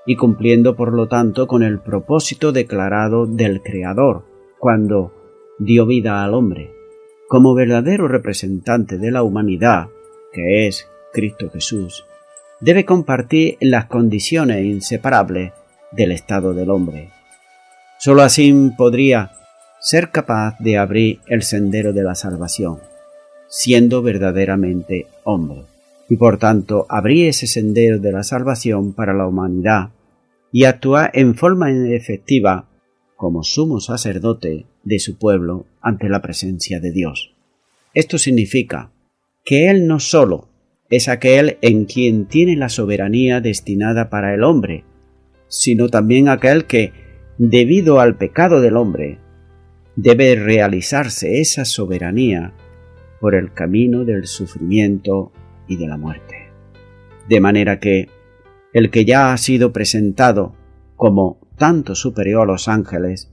y 0.05 0.17
cumpliendo 0.17 0.77
por 0.77 0.93
lo 0.93 1.09
tanto 1.09 1.47
con 1.47 1.63
el 1.63 1.79
propósito 1.81 2.53
declarado 2.53 3.25
del 3.25 3.63
Creador 3.63 4.27
cuando 4.59 5.22
dio 5.65 5.87
vida 5.87 6.25
al 6.25 6.35
hombre. 6.35 6.73
Como 7.29 7.55
verdadero 7.55 8.09
representante 8.09 8.99
de 8.99 9.11
la 9.11 9.23
humanidad, 9.23 9.89
que 10.33 10.67
es 10.67 10.89
Cristo 11.13 11.51
Jesús, 11.51 12.05
debe 12.61 12.85
compartir 12.85 13.57
las 13.61 13.87
condiciones 13.87 14.65
inseparables 14.65 15.53
del 15.93 16.13
estado 16.13 16.53
del 16.53 16.71
hombre. 16.71 17.11
Solo 17.99 18.23
así 18.23 18.53
podría 18.77 19.33
ser 19.81 20.11
capaz 20.11 20.57
de 20.59 20.79
abrir 20.79 21.21
el 21.27 21.43
sendero 21.43 21.93
de 21.93 22.03
la 22.03 22.15
salvación, 22.15 22.81
siendo 23.49 24.03
verdaderamente 24.03 25.07
hombre, 25.25 25.65
y 26.09 26.17
por 26.17 26.39
tanto 26.39 26.87
abrir 26.89 27.29
ese 27.29 27.47
sendero 27.47 27.99
de 27.99 28.13
la 28.13 28.25
salvación 28.25 28.93
para 28.93 29.15
la 29.15 29.27
humanidad 29.27 29.91
y 30.51 30.65
actuar 30.65 31.11
en 31.15 31.35
forma 31.35 31.71
efectiva 31.71 32.67
como 33.23 33.45
sumo 33.45 33.79
sacerdote 33.79 34.67
de 34.83 34.99
su 34.99 35.17
pueblo 35.17 35.65
ante 35.81 36.09
la 36.09 36.21
presencia 36.21 36.81
de 36.81 36.91
Dios. 36.91 37.33
Esto 37.95 38.19
significa 38.19 38.91
que 39.45 39.71
Él 39.71 39.87
no 39.87 40.01
solo 40.01 40.49
es 40.91 41.07
aquel 41.07 41.57
en 41.63 41.85
quien 41.85 42.27
tiene 42.27 42.57
la 42.57 42.69
soberanía 42.69 43.41
destinada 43.41 44.11
para 44.11 44.35
el 44.35 44.43
hombre, 44.43 44.83
sino 45.47 45.89
también 45.89 46.29
aquel 46.29 46.65
que, 46.65 46.93
debido 47.39 48.01
al 48.01 48.17
pecado 48.17 48.61
del 48.61 48.77
hombre, 48.77 49.21
debe 49.95 50.35
realizarse 50.35 51.41
esa 51.41 51.65
soberanía 51.65 52.53
por 53.21 53.37
el 53.37 53.53
camino 53.53 54.05
del 54.05 54.27
sufrimiento 54.27 55.31
y 55.69 55.77
de 55.77 55.87
la 55.87 55.97
muerte. 55.97 56.49
De 57.29 57.41
manera 57.41 57.79
que 57.79 58.09
el 58.73 58.91
que 58.91 59.05
ya 59.05 59.33
ha 59.33 59.37
sido 59.37 59.73
presentado 59.73 60.57
como 60.97 61.42
tanto 61.63 61.95
superior 61.95 62.43
a 62.43 62.53
los 62.55 62.67
ángeles, 62.67 63.31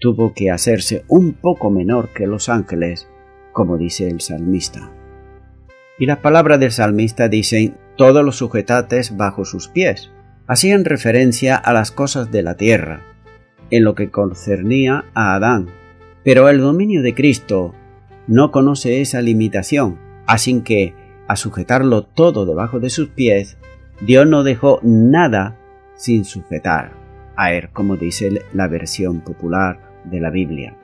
tuvo 0.00 0.34
que 0.34 0.50
hacerse 0.50 1.02
un 1.08 1.32
poco 1.32 1.70
menor 1.70 2.10
que 2.12 2.26
los 2.26 2.50
ángeles, 2.50 3.08
como 3.52 3.78
dice 3.78 4.06
el 4.06 4.20
salmista. 4.20 4.92
Y 5.98 6.04
las 6.04 6.18
palabras 6.18 6.60
del 6.60 6.72
salmista 6.72 7.30
dicen, 7.30 7.78
todos 7.96 8.22
los 8.22 8.36
sujetates 8.36 9.16
bajo 9.16 9.46
sus 9.46 9.68
pies, 9.68 10.10
hacían 10.46 10.84
referencia 10.84 11.56
a 11.56 11.72
las 11.72 11.90
cosas 11.90 12.30
de 12.30 12.42
la 12.42 12.54
tierra, 12.58 13.00
en 13.70 13.84
lo 13.84 13.94
que 13.94 14.10
concernía 14.10 15.06
a 15.14 15.34
Adán. 15.34 15.70
Pero 16.22 16.50
el 16.50 16.60
dominio 16.60 17.00
de 17.00 17.14
Cristo 17.14 17.74
no 18.26 18.50
conoce 18.50 19.00
esa 19.00 19.22
limitación, 19.22 19.98
así 20.26 20.60
que, 20.60 20.92
a 21.28 21.36
sujetarlo 21.36 22.02
todo 22.02 22.44
debajo 22.44 22.78
de 22.78 22.90
sus 22.90 23.08
pies, 23.08 23.56
Dios 24.02 24.26
no 24.26 24.42
dejó 24.42 24.80
nada 24.82 25.56
sin 25.96 26.26
sujetar 26.26 26.99
a 27.40 27.54
él, 27.54 27.70
como 27.72 27.96
dice 27.96 28.42
la 28.52 28.68
versión 28.68 29.20
popular 29.20 29.80
de 30.04 30.20
la 30.20 30.30
Biblia. 30.30 30.76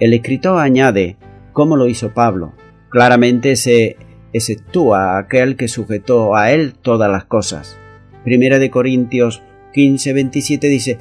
El 0.00 0.12
escritor 0.14 0.58
añade, 0.58 1.16
como 1.52 1.76
lo 1.76 1.86
hizo 1.86 2.12
Pablo, 2.12 2.54
claramente 2.88 3.54
se 3.54 3.96
exceptúa 4.32 5.16
aquel 5.16 5.56
que 5.56 5.68
sujetó 5.68 6.34
a 6.34 6.50
él 6.50 6.74
todas 6.74 7.10
las 7.10 7.24
cosas. 7.24 7.78
Primera 8.24 8.58
de 8.58 8.70
Corintios 8.70 9.42
15, 9.72 10.12
27 10.12 10.66
dice, 10.66 10.98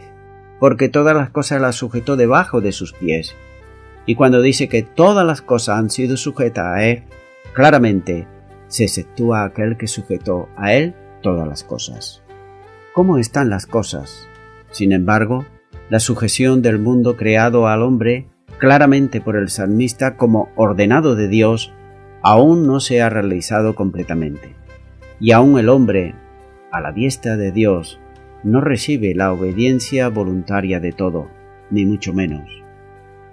porque 0.59 0.87
todas 0.87 1.15
las 1.15 1.31
cosas 1.31 1.61
las 1.61 1.75
sujetó 1.75 2.15
debajo 2.15 2.61
de 2.61 2.71
sus 2.71 2.93
pies. 2.93 3.35
Y 4.05 4.15
cuando 4.15 4.41
dice 4.41 4.67
que 4.67 4.83
todas 4.83 5.25
las 5.25 5.41
cosas 5.41 5.79
han 5.79 5.89
sido 5.89 6.15
sujetas 6.15 6.65
a 6.65 6.83
él, 6.83 7.03
claramente 7.53 8.27
se 8.67 8.83
exceptúa 8.83 9.45
aquel 9.45 9.77
que 9.77 9.87
sujetó 9.87 10.47
a 10.55 10.73
él 10.73 10.93
todas 11.23 11.47
las 11.47 11.63
cosas. 11.63 12.21
¿Cómo 12.93 13.17
están 13.17 13.49
las 13.49 13.65
cosas? 13.65 14.28
Sin 14.71 14.91
embargo, 14.91 15.45
la 15.89 15.99
sujeción 15.99 16.61
del 16.61 16.79
mundo 16.79 17.15
creado 17.15 17.67
al 17.67 17.81
hombre, 17.81 18.27
claramente 18.57 19.21
por 19.21 19.35
el 19.35 19.49
salmista 19.49 20.17
como 20.17 20.49
ordenado 20.55 21.15
de 21.15 21.27
Dios, 21.27 21.73
aún 22.21 22.67
no 22.67 22.79
se 22.79 23.01
ha 23.01 23.09
realizado 23.09 23.75
completamente. 23.75 24.55
Y 25.19 25.31
aún 25.31 25.57
el 25.59 25.69
hombre, 25.69 26.15
a 26.71 26.81
la 26.81 26.91
diestra 26.91 27.37
de 27.37 27.51
Dios, 27.51 27.99
no 28.43 28.61
recibe 28.61 29.15
la 29.15 29.33
obediencia 29.33 30.07
voluntaria 30.09 30.79
de 30.79 30.91
todo, 30.91 31.29
ni 31.71 31.85
mucho 31.85 32.13
menos. 32.13 32.49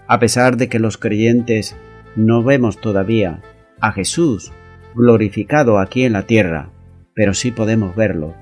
A 0.09 0.19
pesar 0.19 0.57
de 0.57 0.69
que 0.69 0.79
los 0.79 0.99
creyentes 0.99 1.77
no 2.17 2.43
vemos 2.43 2.79
todavía 2.81 3.41
a 3.81 3.93
Jesús 3.93 4.53
glorificado 4.95 5.79
aquí 5.79 6.05
en 6.05 6.15
la 6.15 6.23
tierra, 6.23 6.71
pero 7.15 7.35
sí 7.35 7.51
podemos 7.51 7.95
verlo 7.95 8.35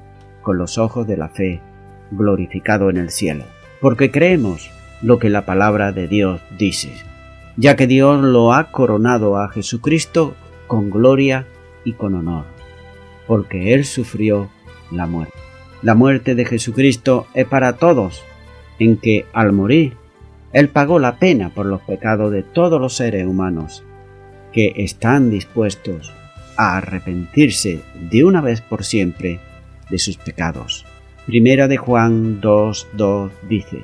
con 0.42 0.58
los 0.58 0.78
ojos 0.78 1.06
de 1.06 1.16
la 1.16 1.28
fe, 1.28 1.60
glorificado 2.16 2.90
en 2.90 2.96
el 2.96 3.10
cielo, 3.10 3.44
porque 3.80 4.10
creemos 4.10 4.70
lo 5.02 5.18
que 5.18 5.30
la 5.30 5.44
palabra 5.44 5.92
de 5.92 6.08
Dios 6.08 6.40
dice, 6.58 6.92
ya 7.56 7.76
que 7.76 7.86
Dios 7.86 8.22
lo 8.22 8.52
ha 8.52 8.70
coronado 8.70 9.38
a 9.38 9.48
Jesucristo 9.48 10.34
con 10.66 10.90
gloria 10.90 11.46
y 11.84 11.92
con 11.92 12.14
honor, 12.14 12.44
porque 13.26 13.74
Él 13.74 13.84
sufrió 13.84 14.50
la 14.90 15.06
muerte. 15.06 15.34
La 15.82 15.94
muerte 15.94 16.34
de 16.34 16.46
Jesucristo 16.46 17.26
es 17.34 17.46
para 17.46 17.74
todos, 17.74 18.22
en 18.78 18.96
que 18.96 19.26
al 19.32 19.52
morir, 19.52 19.96
Él 20.52 20.68
pagó 20.68 20.98
la 20.98 21.18
pena 21.18 21.50
por 21.50 21.66
los 21.66 21.82
pecados 21.82 22.32
de 22.32 22.42
todos 22.42 22.80
los 22.80 22.96
seres 22.96 23.26
humanos, 23.26 23.84
que 24.52 24.72
están 24.76 25.30
dispuestos 25.30 26.12
a 26.56 26.78
arrepentirse 26.78 27.82
de 28.10 28.24
una 28.24 28.40
vez 28.40 28.60
por 28.60 28.84
siempre 28.84 29.40
de 29.90 29.98
sus 29.98 30.16
pecados. 30.16 30.86
Primera 31.26 31.68
de 31.68 31.78
Juan 31.78 32.42
2.2 32.42 33.30
dice, 33.48 33.82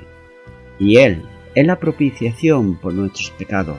y 0.78 0.98
Él 0.98 1.22
es 1.54 1.66
la 1.66 1.78
propiciación 1.78 2.78
por 2.78 2.92
nuestros 2.92 3.30
pecados, 3.30 3.78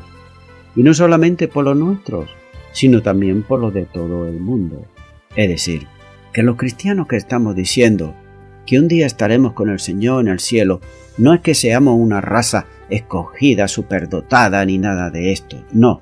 y 0.75 0.81
no 0.81 0.95
solamente 0.95 1.47
por 1.47 1.65
los 1.65 1.77
nuestros, 1.77 2.29
sino 2.71 3.03
también 3.03 3.43
por 3.43 3.59
los 3.59 3.71
de 3.71 3.85
todo 3.85 4.27
el 4.27 4.39
mundo. 4.39 4.85
Es 5.35 5.47
decir, 5.47 5.85
que 6.33 6.41
los 6.41 6.55
cristianos 6.55 7.07
que 7.07 7.17
estamos 7.17 7.55
diciendo 7.55 8.15
que 8.65 8.79
un 8.79 8.87
día 8.87 9.05
estaremos 9.05 9.53
con 9.53 9.69
el 9.69 9.79
Señor 9.79 10.21
en 10.21 10.29
el 10.29 10.39
cielo, 10.39 10.81
no 11.19 11.33
es 11.33 11.41
que 11.41 11.53
seamos 11.53 11.99
una 11.99 12.19
raza 12.19 12.65
escogida, 12.89 13.67
superdotada, 13.67 14.65
ni 14.65 14.79
nada 14.79 15.11
de 15.11 15.31
esto, 15.31 15.63
no, 15.71 15.99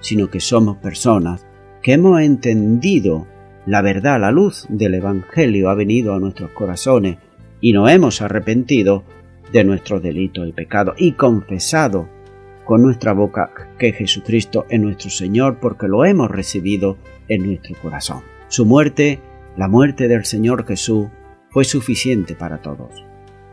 sino 0.00 0.30
que 0.30 0.38
somos 0.38 0.76
personas 0.76 1.44
que 1.82 1.94
hemos 1.94 2.20
entendido 2.20 3.26
la 3.66 3.82
verdad, 3.82 4.20
la 4.20 4.30
luz 4.30 4.66
del 4.68 4.94
Evangelio 4.94 5.68
ha 5.68 5.74
venido 5.74 6.14
a 6.14 6.18
nuestros 6.18 6.50
corazones 6.52 7.18
y 7.60 7.72
nos 7.72 7.90
hemos 7.90 8.22
arrepentido 8.22 9.04
de 9.52 9.64
nuestros 9.64 10.02
delitos 10.02 10.48
y 10.48 10.52
pecados 10.52 10.94
y 10.98 11.12
confesado 11.12 12.08
con 12.64 12.82
nuestra 12.82 13.12
boca 13.12 13.50
que 13.78 13.92
Jesucristo 13.92 14.64
es 14.68 14.80
nuestro 14.80 15.10
Señor 15.10 15.58
porque 15.60 15.88
lo 15.88 16.04
hemos 16.04 16.30
recibido 16.30 16.96
en 17.28 17.46
nuestro 17.46 17.76
corazón. 17.82 18.22
Su 18.48 18.64
muerte, 18.64 19.20
la 19.56 19.68
muerte 19.68 20.08
del 20.08 20.24
Señor 20.24 20.66
Jesús, 20.66 21.08
fue 21.50 21.64
suficiente 21.64 22.34
para 22.34 22.58
todos. 22.58 23.04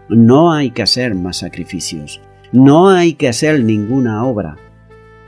No 0.08 0.54
hay 0.54 0.72
que 0.72 0.84
hacer 0.84 1.16
más 1.16 1.38
sacrificios, 1.38 2.22
no 2.52 2.90
hay 2.90 3.14
que 3.14 3.28
hacer 3.28 3.64
ninguna 3.64 4.24
obra 4.24 4.56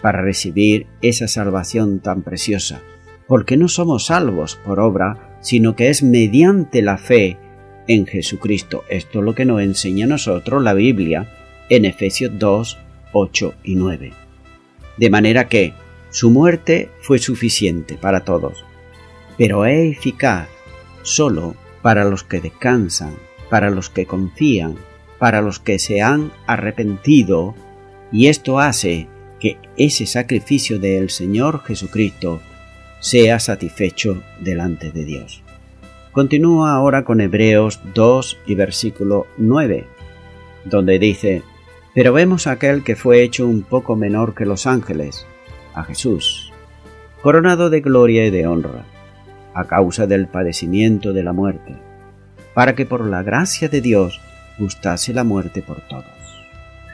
para 0.02 0.22
recibir 0.22 0.88
esa 1.02 1.28
salvación 1.28 2.00
tan 2.00 2.22
preciosa, 2.22 2.82
porque 3.30 3.58
no 3.58 3.68
somos 3.68 4.08
salvos 4.08 4.60
por 4.66 4.80
obra, 4.80 5.38
sino 5.40 5.76
que 5.76 5.90
es 5.90 6.02
mediante 6.02 6.82
la 6.82 6.98
fe 6.98 7.38
en 7.88 8.08
Jesucristo. 8.08 8.84
Esto 8.90 9.20
es 9.20 9.26
lo 9.26 9.36
que 9.36 9.46
nos 9.46 9.62
enseña 9.62 10.06
a 10.06 10.10
nosotros 10.10 10.64
la 10.64 10.74
Biblia 10.74 11.30
en 11.70 11.86
Efesios 11.86 12.32
2, 12.40 12.80
8 13.14 13.54
y 13.64 13.76
9. 13.76 14.14
De 14.98 15.10
manera 15.12 15.48
que 15.48 15.76
su 16.10 16.32
muerte 16.32 16.90
fue 17.02 17.20
suficiente 17.20 17.98
para 18.02 18.26
todos, 18.26 18.66
pero 19.38 19.68
es 19.68 19.96
eficaz 19.96 20.50
solo 21.04 21.56
para 21.84 22.06
los 22.06 22.24
que 22.24 22.42
descansan, 22.42 23.14
para 23.52 23.70
los 23.70 23.92
que 23.92 24.08
confían, 24.08 24.76
para 25.20 25.44
los 25.44 25.60
que 25.60 25.78
se 25.78 26.02
han 26.02 26.32
arrepentido, 26.48 27.54
y 28.12 28.26
esto 28.26 28.60
hace 28.60 29.08
que 29.40 29.60
ese 29.78 30.08
sacrificio 30.08 30.80
del 30.80 31.12
Señor 31.12 31.64
Jesucristo 31.64 32.42
sea 33.00 33.40
satisfecho 33.40 34.22
delante 34.40 34.92
de 34.92 35.06
Dios. 35.06 35.44
Continúa 36.12 36.74
ahora 36.74 37.04
con 37.04 37.22
Hebreos 37.22 37.80
2 37.94 38.40
y 38.48 38.56
versículo 38.56 39.28
9, 39.38 39.86
donde 40.66 41.00
dice, 41.00 41.44
Pero 41.94 42.14
vemos 42.14 42.48
a 42.48 42.52
aquel 42.52 42.84
que 42.84 42.96
fue 42.96 43.24
hecho 43.24 43.48
un 43.48 43.62
poco 43.62 43.96
menor 43.96 44.34
que 44.34 44.46
los 44.46 44.68
ángeles, 44.68 45.26
a 45.74 45.84
Jesús, 45.84 46.52
coronado 47.22 47.70
de 47.70 47.82
gloria 47.82 48.26
y 48.26 48.32
de 48.32 48.48
honra, 48.48 48.86
a 49.54 49.66
causa 49.66 50.08
del 50.08 50.28
padecimiento 50.28 51.14
de 51.14 51.24
la 51.24 51.34
muerte, 51.34 51.76
para 52.54 52.76
que 52.76 52.86
por 52.86 53.06
la 53.06 53.24
gracia 53.24 53.70
de 53.70 53.82
Dios 53.82 54.20
gustase 54.58 55.14
la 55.14 55.24
muerte 55.24 55.62
por 55.62 55.82
todos. 55.88 56.06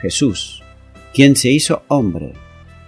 Jesús, 0.00 0.62
quien 1.14 1.36
se 1.36 1.50
hizo 1.50 1.82
hombre, 1.88 2.34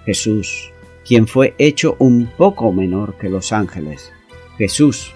Jesús, 0.04 0.70
quien 1.08 1.26
fue 1.26 1.54
hecho 1.56 1.96
un 1.98 2.26
poco 2.26 2.70
menor 2.70 3.14
que 3.14 3.30
los 3.30 3.54
ángeles. 3.54 4.12
Jesús, 4.58 5.14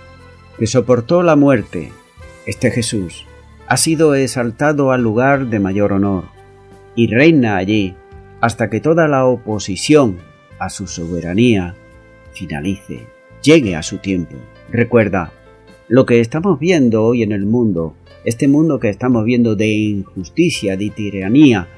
que 0.59 0.67
soportó 0.67 1.23
la 1.23 1.37
muerte, 1.37 1.93
este 2.47 2.71
Jesús, 2.71 3.27
ha 3.69 3.77
sido 3.77 4.15
exaltado 4.15 4.91
al 4.91 5.03
lugar 5.03 5.49
de 5.49 5.61
mayor 5.61 5.93
honor 5.93 6.25
y 6.97 7.09
reina 7.09 7.59
allí 7.59 7.95
hasta 8.41 8.71
que 8.71 8.81
toda 8.81 9.07
la 9.07 9.27
oposición 9.27 10.17
a 10.59 10.71
su 10.71 10.87
soberanía 10.87 11.75
finalice, 12.33 13.07
llegue 13.43 13.77
a 13.77 13.83
su 13.83 13.99
tiempo. 13.99 14.37
Recuerda, 14.71 15.31
lo 15.89 16.07
que 16.07 16.21
estamos 16.21 16.59
viendo 16.59 17.05
hoy 17.05 17.23
en 17.23 17.33
el 17.33 17.45
mundo, 17.45 17.95
este 18.25 18.49
mundo 18.49 18.81
que 18.81 18.89
estamos 18.89 19.27
viendo 19.27 19.57
de 19.57 19.69
injusticia, 19.69 20.75
de 20.79 20.89
tiranía, 20.89 21.69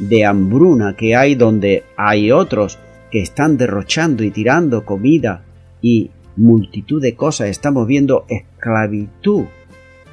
de 0.00 0.24
hambruna 0.24 0.96
que 0.96 1.14
hay 1.14 1.36
donde 1.36 1.84
hay 1.96 2.32
otros 2.32 2.80
que 3.10 3.20
están 3.20 3.56
derrochando 3.56 4.24
y 4.24 4.30
tirando 4.30 4.84
comida 4.84 5.44
y 5.82 6.10
multitud 6.36 7.02
de 7.02 7.14
cosas, 7.14 7.48
estamos 7.48 7.86
viendo 7.86 8.24
esclavitud 8.28 9.44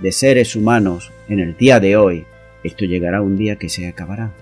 de 0.01 0.11
seres 0.11 0.55
humanos 0.55 1.11
en 1.27 1.39
el 1.39 1.57
día 1.57 1.79
de 1.79 1.97
hoy, 1.97 2.25
esto 2.63 2.85
llegará 2.85 3.21
un 3.21 3.37
día 3.37 3.57
que 3.57 3.69
se 3.69 3.87
acabará, 3.87 4.33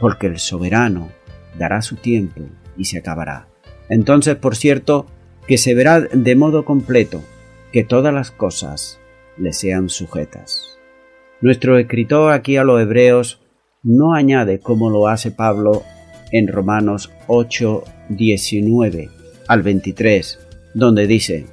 porque 0.00 0.26
el 0.26 0.38
soberano 0.38 1.10
dará 1.58 1.82
su 1.82 1.96
tiempo 1.96 2.42
y 2.76 2.86
se 2.86 2.98
acabará. 2.98 3.48
Entonces, 3.88 4.36
por 4.36 4.56
cierto, 4.56 5.06
que 5.46 5.58
se 5.58 5.74
verá 5.74 6.00
de 6.00 6.36
modo 6.36 6.64
completo 6.64 7.22
que 7.72 7.84
todas 7.84 8.14
las 8.14 8.30
cosas 8.30 8.98
le 9.36 9.52
sean 9.52 9.88
sujetas. 9.88 10.78
Nuestro 11.40 11.78
escritor 11.78 12.32
aquí 12.32 12.56
a 12.56 12.64
los 12.64 12.80
hebreos 12.80 13.42
no 13.82 14.14
añade 14.14 14.60
como 14.60 14.88
lo 14.88 15.08
hace 15.08 15.30
Pablo 15.30 15.82
en 16.32 16.48
Romanos 16.48 17.12
8, 17.26 17.84
19 18.08 19.10
al 19.48 19.62
23, 19.62 20.38
donde 20.74 21.06
dice, 21.06 21.46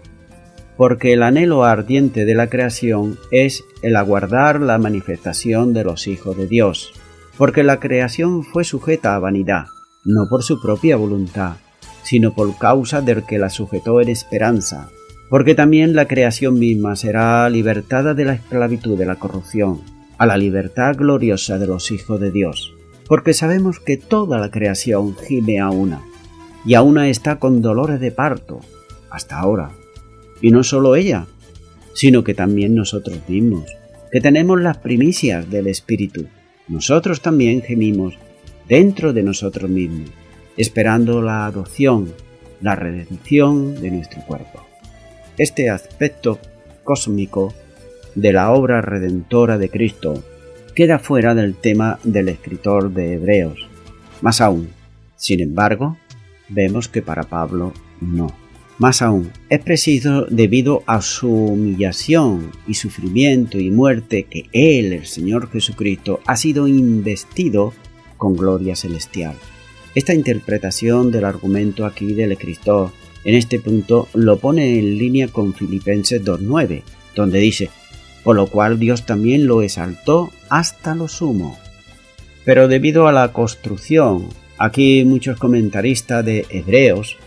porque 0.78 1.14
el 1.14 1.24
anhelo 1.24 1.64
ardiente 1.64 2.26
de 2.26 2.34
la 2.36 2.48
creación 2.48 3.18
es 3.32 3.64
el 3.84 3.96
aguardar 3.96 4.62
la 4.62 4.78
manifestación 4.78 5.74
de 5.74 5.84
los 5.84 6.08
hijos 6.08 6.36
de 6.38 6.48
Dios, 6.48 6.94
porque 7.38 7.64
la 7.64 7.80
creación 7.80 8.44
fue 8.44 8.64
sujeta 8.64 9.16
a 9.16 9.20
vanidad, 9.20 9.66
no 10.04 10.28
por 10.30 10.44
su 10.44 10.62
propia 10.62 10.96
voluntad, 10.96 11.58
sino 12.04 12.34
por 12.34 12.58
causa 12.58 13.02
del 13.02 13.26
que 13.26 13.38
la 13.38 13.50
sujetó 13.50 14.02
en 14.02 14.10
esperanza, 14.10 14.90
porque 15.30 15.56
también 15.56 15.96
la 15.96 16.08
creación 16.08 16.60
misma 16.60 16.96
será 16.96 17.50
libertada 17.50 18.14
de 18.14 18.26
la 18.26 18.34
esclavitud 18.34 18.98
de 18.98 19.06
la 19.06 19.16
corrupción, 19.16 19.82
a 20.18 20.26
la 20.26 20.38
libertad 20.38 20.96
gloriosa 20.98 21.58
de 21.58 21.68
los 21.68 21.92
hijos 21.92 22.20
de 22.20 22.32
Dios, 22.32 22.74
porque 23.08 23.34
sabemos 23.34 23.80
que 23.80 23.98
toda 23.98 24.40
la 24.40 24.52
creación 24.52 25.16
gime 25.28 25.60
a 25.60 25.70
una, 25.70 26.02
y 26.66 26.76
a 26.76 26.82
una 26.82 27.10
está 27.10 27.38
con 27.38 27.62
dolores 27.62 28.00
de 28.00 28.12
parto, 28.12 28.60
hasta 29.10 29.40
ahora. 29.40 29.72
Y 30.42 30.52
no 30.52 30.64
solo 30.64 30.96
ella, 30.96 31.28
sino 31.94 32.24
que 32.24 32.34
también 32.34 32.76
nosotros 32.76 33.20
mismos, 33.28 33.66
que 34.12 34.22
tenemos 34.22 34.62
las 34.62 34.78
primicias 34.78 35.50
del 35.50 35.68
Espíritu. 35.68 36.26
Nosotros 36.68 37.22
también 37.22 37.62
gemimos 37.62 38.16
dentro 38.68 39.14
de 39.14 39.24
nosotros 39.24 39.70
mismos, 39.70 40.10
esperando 40.58 41.22
la 41.22 41.46
adopción, 41.46 42.14
la 42.62 42.76
redención 42.76 43.80
de 43.82 43.92
nuestro 43.92 44.22
cuerpo. 44.22 44.66
Este 45.38 45.70
aspecto 45.70 46.40
cósmico 46.84 47.54
de 48.16 48.34
la 48.34 48.52
obra 48.52 48.82
redentora 48.82 49.58
de 49.58 49.70
Cristo 49.70 50.24
queda 50.76 51.00
fuera 51.00 51.36
del 51.36 51.56
tema 51.56 52.00
del 52.04 52.30
escritor 52.30 52.92
de 52.92 53.14
Hebreos. 53.14 53.68
Más 54.22 54.42
aún, 54.42 54.70
sin 55.16 55.42
embargo, 55.42 55.98
vemos 56.52 56.88
que 56.88 57.02
para 57.02 57.24
Pablo 57.24 57.74
no. 58.00 58.34
Más 58.78 59.02
aún, 59.02 59.32
es 59.50 59.60
preciso 59.60 60.26
debido 60.26 60.84
a 60.88 61.02
su 61.02 61.32
humillación 61.32 62.52
y 62.68 62.74
sufrimiento 62.74 63.60
y 63.60 63.70
muerte 63.70 64.24
que 64.24 64.46
Él, 64.54 64.94
el 64.94 65.06
Señor 65.06 65.52
Jesucristo, 65.52 66.20
ha 66.26 66.36
sido 66.36 66.68
investido 66.68 67.74
con 68.18 68.36
gloria 68.36 68.76
celestial. 68.76 69.36
Esta 69.94 70.14
interpretación 70.14 71.12
del 71.12 71.26
argumento 71.26 71.86
aquí 71.86 72.14
del 72.14 72.32
escritor 72.32 72.92
en 73.24 73.36
este 73.36 73.60
punto 73.60 74.08
lo 74.14 74.38
pone 74.38 74.80
en 74.80 74.98
línea 74.98 75.28
con 75.28 75.54
Filipenses 75.54 76.24
2.9, 76.24 76.82
donde 77.16 77.40
dice, 77.40 77.70
por 78.24 78.36
lo 78.36 78.48
cual 78.48 78.80
Dios 78.80 79.06
también 79.06 79.46
lo 79.46 79.62
exaltó 79.62 80.32
hasta 80.50 80.96
lo 80.96 81.08
sumo. 81.08 81.60
Pero 82.46 82.68
debido 82.68 83.08
a 83.08 83.12
la 83.12 83.32
construcción, 83.32 84.28
aquí 84.62 85.04
muchos 85.06 85.40
comentaristas 85.40 86.24
de 86.24 86.46
Hebreos 86.50 87.18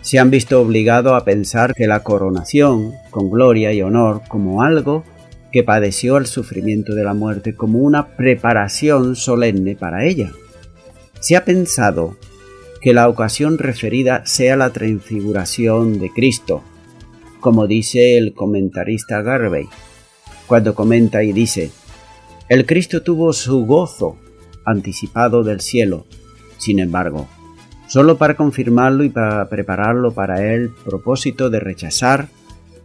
se 0.00 0.18
han 0.18 0.30
visto 0.30 0.60
obligados 0.60 1.12
a 1.12 1.24
pensar 1.24 1.74
que 1.74 1.86
la 1.86 2.02
coronación, 2.02 2.94
con 3.10 3.28
gloria 3.28 3.72
y 3.74 3.82
honor, 3.82 4.22
como 4.26 4.62
algo 4.62 5.04
que 5.52 5.62
padeció 5.64 6.16
el 6.16 6.26
sufrimiento 6.26 6.94
de 6.94 7.04
la 7.04 7.12
muerte, 7.12 7.54
como 7.54 7.80
una 7.80 8.16
preparación 8.16 9.16
solemne 9.16 9.76
para 9.76 10.04
ella. 10.04 10.32
Se 11.20 11.36
ha 11.36 11.44
pensado 11.44 12.16
que 12.80 12.94
la 12.94 13.08
ocasión 13.08 13.58
referida 13.58 14.24
sea 14.24 14.56
la 14.56 14.70
transfiguración 14.70 15.98
de 15.98 16.10
Cristo, 16.10 16.62
como 17.40 17.66
dice 17.66 18.16
el 18.16 18.32
comentarista 18.32 19.20
Garvey, 19.20 19.66
cuando 20.46 20.74
comenta 20.74 21.22
y 21.22 21.32
dice, 21.32 21.70
el 22.48 22.64
Cristo 22.64 23.02
tuvo 23.02 23.32
su 23.32 23.66
gozo 23.66 24.16
anticipado 24.64 25.42
del 25.42 25.60
cielo, 25.60 26.06
sin 26.58 26.78
embargo, 26.78 27.28
solo 27.86 28.16
para 28.18 28.34
confirmarlo 28.34 29.04
y 29.04 29.10
para 29.10 29.48
prepararlo 29.48 30.12
para 30.12 30.52
el 30.52 30.70
propósito 30.70 31.50
de 31.50 31.60
rechazar 31.60 32.28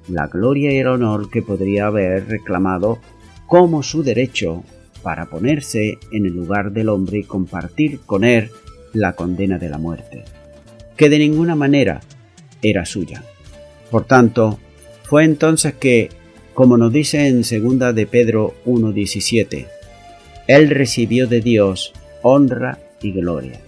la 0.08 0.28
gloria 0.28 0.74
y 0.74 0.78
el 0.78 0.88
honor 0.88 1.30
que 1.30 1.42
podría 1.42 1.88
haber 1.88 2.28
reclamado 2.28 3.00
como 3.48 3.84
su 3.84 4.04
derecho 4.04 4.64
para 5.04 5.26
ponerse 5.26 5.98
en 6.12 6.26
el 6.26 6.34
lugar 6.34 6.72
del 6.72 6.90
hombre 6.90 7.20
y 7.20 7.24
compartir 7.24 8.02
con 8.06 8.24
él 8.24 8.52
la 8.94 9.14
condena 9.14 9.58
de 9.58 9.70
la 9.70 9.78
muerte, 9.78 10.24
que 10.96 11.10
de 11.10 11.20
ninguna 11.20 11.56
manera 11.56 12.02
era 12.62 12.86
suya. 12.86 13.24
Por 13.90 14.06
tanto, 14.06 14.60
fue 15.04 15.24
entonces 15.24 15.74
que 15.74 16.10
como 16.54 16.78
nos 16.78 16.92
dice 16.92 17.28
en 17.28 17.44
segunda 17.44 17.94
de 17.94 18.06
Pedro 18.06 18.54
1.17, 18.66 19.68
Él 20.48 20.70
recibió 20.70 21.28
de 21.28 21.42
Dios 21.42 21.94
honra 22.22 22.78
y 23.02 23.12
gloria. 23.12 23.60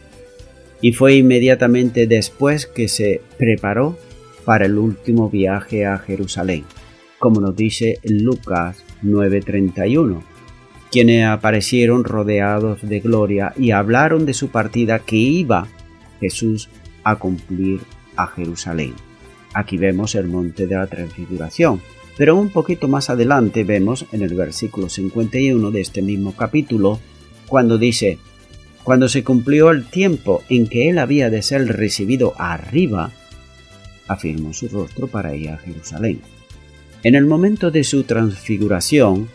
Y 0.82 0.94
fue 0.94 1.16
inmediatamente 1.16 2.08
después 2.08 2.66
que 2.66 2.88
se 2.88 3.22
preparó 3.38 3.98
para 4.46 4.66
el 4.66 4.78
último 4.78 5.30
viaje 5.30 5.86
a 5.86 5.98
Jerusalén, 5.98 6.66
como 7.20 7.40
nos 7.40 7.56
dice 7.56 8.00
Lucas 8.04 8.84
9:31, 9.02 10.22
quienes 10.92 11.26
aparecieron 11.26 12.04
rodeados 12.04 12.88
de 12.88 13.00
gloria 13.00 13.54
y 13.58 13.72
hablaron 13.72 14.26
de 14.26 14.34
su 14.34 14.50
partida 14.50 15.00
que 15.00 15.16
iba 15.16 15.68
Jesús 16.20 16.70
a 17.04 17.16
cumplir 17.16 17.80
a 18.16 18.28
Jerusalén. 18.28 18.94
Aquí 19.54 19.78
vemos 19.78 20.16
el 20.16 20.28
monte 20.28 20.68
de 20.68 20.76
la 20.76 20.88
transfiguración, 20.88 21.82
pero 22.18 22.36
un 22.36 22.50
poquito 22.50 22.88
más 22.88 23.10
adelante 23.10 23.64
vemos 23.64 24.06
en 24.12 24.22
el 24.22 24.34
versículo 24.36 24.90
51 24.90 25.72
de 25.72 25.82
este 25.82 26.02
mismo 26.02 26.36
capítulo, 26.36 27.00
cuando 27.48 27.78
dice, 27.78 28.20
cuando 28.84 29.08
se 29.08 29.24
cumplió 29.24 29.70
el 29.70 29.86
tiempo 29.86 30.44
en 30.50 30.68
que 30.68 30.90
él 30.90 31.00
había 31.00 31.30
de 31.30 31.42
ser 31.42 31.66
recibido 31.68 32.34
arriba, 32.38 33.12
afirmó 34.08 34.54
su 34.54 34.68
rostro 34.68 35.08
para 35.08 35.36
ir 35.36 35.50
a 35.50 35.58
Jerusalén. 35.58 36.22
En 37.04 37.16
el 37.16 37.26
momento 37.26 37.72
de 37.72 37.84
su 37.84 38.04
transfiguración, 38.04 39.30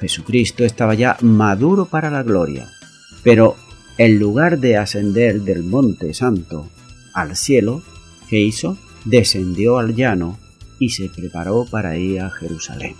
Jesucristo 0.00 0.64
estaba 0.64 0.94
ya 0.94 1.16
maduro 1.20 1.86
para 1.86 2.10
la 2.10 2.22
gloria, 2.22 2.68
pero 3.22 3.56
en 3.98 4.18
lugar 4.18 4.58
de 4.58 4.78
ascender 4.78 5.42
del 5.42 5.62
monte 5.62 6.14
santo 6.14 6.68
al 7.12 7.36
cielo, 7.36 7.82
¿qué 8.28 8.40
hizo? 8.40 8.78
Descendió 9.04 9.78
al 9.78 9.94
llano 9.94 10.38
y 10.78 10.90
se 10.90 11.10
preparó 11.10 11.66
para 11.70 11.96
ir 11.98 12.20
a 12.20 12.30
Jerusalén. 12.30 12.94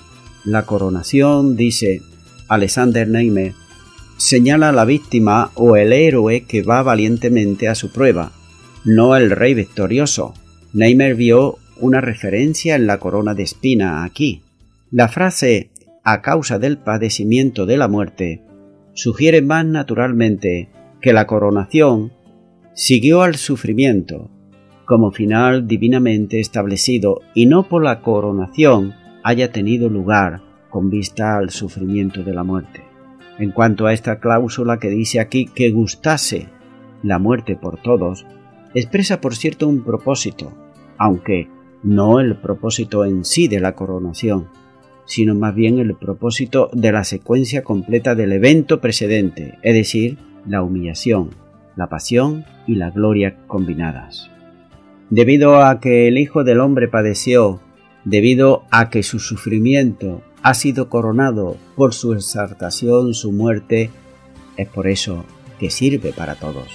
La 0.45 0.67
coronación, 0.67 1.57
dice 1.57 2.03
Alexander 2.49 3.09
Neymer, 3.09 3.55
señala 4.21 4.69
a 4.69 4.73
la 4.73 4.85
víctima 4.85 5.51
o 5.55 5.77
el 5.77 5.95
héroe 5.95 6.43
que 6.43 6.63
va 6.63 6.83
valientemente 6.83 7.69
a 7.69 7.75
su 7.75 7.91
prueba, 7.91 8.33
no 8.85 9.17
el 9.17 9.31
rey 9.31 9.55
victorioso. 9.55 10.35
Neymer 10.75 11.15
vio 11.15 11.57
una 11.79 12.03
referencia 12.03 12.75
en 12.75 12.87
la 12.87 12.99
corona 12.99 13.35
de 13.35 13.45
espina 13.45 14.05
aquí. 14.05 14.43
La 14.91 15.09
frase 15.09 15.71
a 16.05 16.21
causa 16.21 16.59
del 16.59 16.77
padecimiento 16.77 17.65
de 17.65 17.79
la 17.79 17.89
muerte 17.89 18.43
sugiere 18.93 19.41
más 19.41 19.65
naturalmente 19.65 20.69
que 21.01 21.15
la 21.15 21.27
coronación 21.27 22.13
siguió 22.75 23.23
al 23.23 23.37
sufrimiento 23.37 24.31
como 24.85 25.13
final 25.13 25.67
divinamente 25.67 26.41
establecido 26.41 27.23
y 27.35 27.47
no 27.47 27.69
por 27.69 27.83
la 27.83 28.03
coronación 28.03 28.93
haya 29.23 29.51
tenido 29.51 29.89
lugar 29.89 30.43
con 30.69 30.91
vista 30.91 31.39
al 31.39 31.49
sufrimiento 31.49 32.23
de 32.23 32.35
la 32.35 32.45
muerte. 32.45 32.90
En 33.39 33.53
cuanto 33.53 33.87
a 33.87 33.93
esta 33.93 34.21
cláusula 34.21 34.79
que 34.79 34.91
dice 34.91 35.21
aquí 35.21 35.47
que 35.47 35.71
gustase 35.71 36.49
la 37.03 37.19
muerte 37.19 37.57
por 37.57 37.81
todos, 37.81 38.27
expresa 38.75 39.21
por 39.21 39.35
cierto 39.35 39.69
un 39.69 39.83
propósito, 39.83 40.53
aunque 40.99 41.49
no 41.83 42.21
el 42.21 42.37
propósito 42.37 43.05
en 43.05 43.25
sí 43.25 43.49
de 43.49 43.61
la 43.61 43.75
coronación, 43.75 44.49
sino 45.07 45.35
más 45.35 45.55
bien 45.55 45.79
el 45.79 45.95
propósito 45.95 46.71
de 46.73 46.93
la 46.93 47.05
secuencia 47.05 47.65
completa 47.65 48.15
del 48.15 48.33
evento 48.33 48.81
precedente, 48.81 49.59
es 49.63 49.75
decir, 49.75 50.19
la 50.47 50.63
humillación, 50.63 51.31
la 51.77 51.89
pasión 51.89 52.45
y 52.67 52.77
la 52.77 52.91
gloria 52.91 53.37
combinadas. 53.47 54.31
Debido 55.09 55.65
a 55.65 55.81
que 55.81 56.07
el 56.07 56.19
Hijo 56.19 56.45
del 56.45 56.61
Hombre 56.61 56.87
padeció 56.87 57.61
debido 58.05 58.65
a 58.71 58.91
que 58.91 59.03
su 59.03 59.19
sufrimiento 59.19 60.23
ha 60.43 60.55
sido 60.55 60.89
coronado 60.89 61.57
por 61.77 61.95
su 61.95 62.15
exaltación, 62.15 63.15
su 63.15 63.33
muerte, 63.33 63.91
es 64.57 64.69
por 64.69 64.89
eso 64.89 65.25
que 65.59 65.71
sirve 65.71 66.13
para 66.13 66.35
todos, 66.35 66.69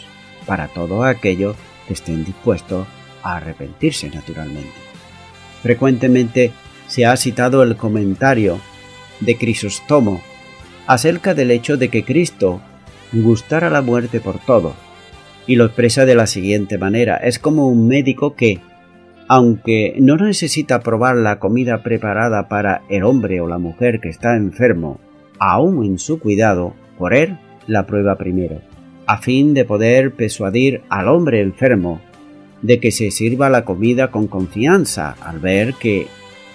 para 0.46 0.68
todos 0.68 1.06
aquellos 1.06 1.56
que 1.88 1.94
estén 1.94 2.24
dispuestos 2.24 2.88
a 3.24 3.38
arrepentirse 3.38 4.10
naturalmente. 4.10 4.70
Frecuentemente 5.64 6.52
se 6.88 7.06
ha 7.06 7.18
citado 7.18 7.64
el 7.64 7.76
comentario 7.76 8.60
de 9.20 9.38
Crisóstomo 9.38 10.22
acerca 10.86 11.34
del 11.34 11.50
hecho 11.50 11.78
de 11.78 11.90
que 11.90 12.04
Cristo 12.04 12.62
gustara 13.12 13.70
la 13.70 13.82
muerte 13.82 14.20
por 14.20 14.40
todo, 14.40 14.76
y 15.48 15.56
lo 15.56 15.66
expresa 15.66 16.06
de 16.06 16.16
la 16.16 16.28
siguiente 16.28 16.78
manera, 16.78 17.18
es 17.18 17.40
como 17.40 17.68
un 17.68 17.88
médico 17.88 18.36
que, 18.36 18.62
aunque 19.28 19.96
no 20.00 20.18
necesita 20.18 20.82
probar 20.82 21.16
la 21.16 21.40
comida 21.40 21.82
preparada 21.82 22.48
para 22.48 22.84
el 22.90 23.04
hombre 23.04 23.42
o 23.42 23.48
la 23.48 23.58
mujer 23.58 24.00
que 24.00 24.10
está 24.10 24.36
enfermo, 24.36 25.00
aún 25.40 25.84
en 25.86 26.00
su 26.00 26.20
cuidado, 26.20 26.74
por 26.98 27.14
él 27.14 27.38
la 27.68 27.86
prueba 27.86 28.18
primero, 28.18 28.62
a 29.08 29.18
fin 29.18 29.54
de 29.54 29.66
poder 29.66 30.14
persuadir 30.14 30.82
al 30.90 31.08
hombre 31.08 31.42
enfermo 31.42 32.02
de 32.62 32.80
que 32.80 32.92
se 32.92 33.12
sirva 33.12 33.50
la 33.50 33.66
comida 33.66 34.12
con 34.12 34.28
confianza 34.28 35.16
al 35.22 35.40
ver 35.40 35.74
que 35.76 36.08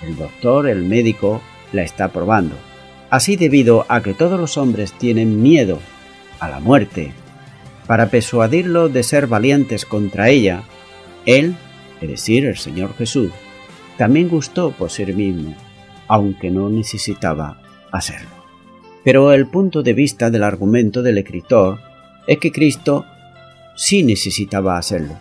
el 0.03 0.17
doctor, 0.17 0.69
el 0.69 0.85
médico, 0.85 1.43
la 1.73 1.83
está 1.83 2.09
probando. 2.09 2.55
Así 3.11 3.37
debido 3.37 3.85
a 3.89 4.03
que 4.03 4.15
todos 4.15 4.39
los 4.39 4.57
hombres 4.57 4.93
tienen 4.93 5.43
miedo 5.43 5.79
a 6.39 6.49
la 6.49 6.61
muerte, 6.61 7.13
para 7.87 8.07
persuadirlo 8.07 8.89
de 8.89 9.03
ser 9.03 9.27
valientes 9.27 9.85
contra 9.85 10.31
ella, 10.31 10.63
él 11.27 11.57
es 12.01 12.09
decir, 12.09 12.47
el 12.47 12.57
Señor 12.57 12.95
Jesús, 12.97 13.31
también 13.97 14.29
gustó 14.29 14.73
por 14.73 14.91
sí 14.91 15.05
mismo, 15.07 15.55
aunque 16.09 16.51
no 16.51 16.69
necesitaba 16.71 17.61
hacerlo. 17.93 18.31
Pero 19.05 19.33
el 19.33 19.47
punto 19.47 19.83
de 19.83 19.93
vista 19.93 20.31
del 20.31 20.43
argumento 20.43 21.03
del 21.03 21.19
escritor 21.19 21.79
es 22.27 22.39
que 22.39 22.53
Cristo 22.53 23.05
sí 23.77 24.03
necesitaba 24.03 24.77
hacerlo, 24.79 25.17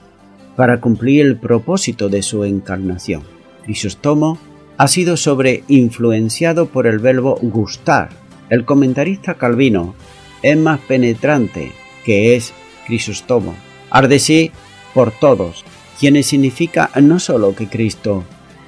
para 0.55 0.81
cumplir 0.81 1.25
el 1.25 1.37
propósito 1.37 2.09
de 2.09 2.21
su 2.21 2.43
encarnación. 2.43 3.23
Crisóstomo 3.63 4.37
ha 4.77 4.87
sido 4.87 5.17
sobreinfluenciado 5.17 6.67
por 6.67 6.87
el 6.87 6.99
verbo 6.99 7.37
gustar. 7.41 8.09
El 8.49 8.65
comentarista 8.65 9.35
Calvino 9.35 9.95
es 10.41 10.57
más 10.57 10.79
penetrante 10.81 11.71
que 12.05 12.35
es 12.35 12.53
Crisóstomo. 12.87 13.55
Arde 13.89 14.19
sí 14.19 14.51
por 14.93 15.11
todos, 15.11 15.63
quienes 15.99 16.27
significa 16.27 16.89
no 17.01 17.19
solo 17.19 17.53
que 17.53 17.67
Cristo 17.67 18.23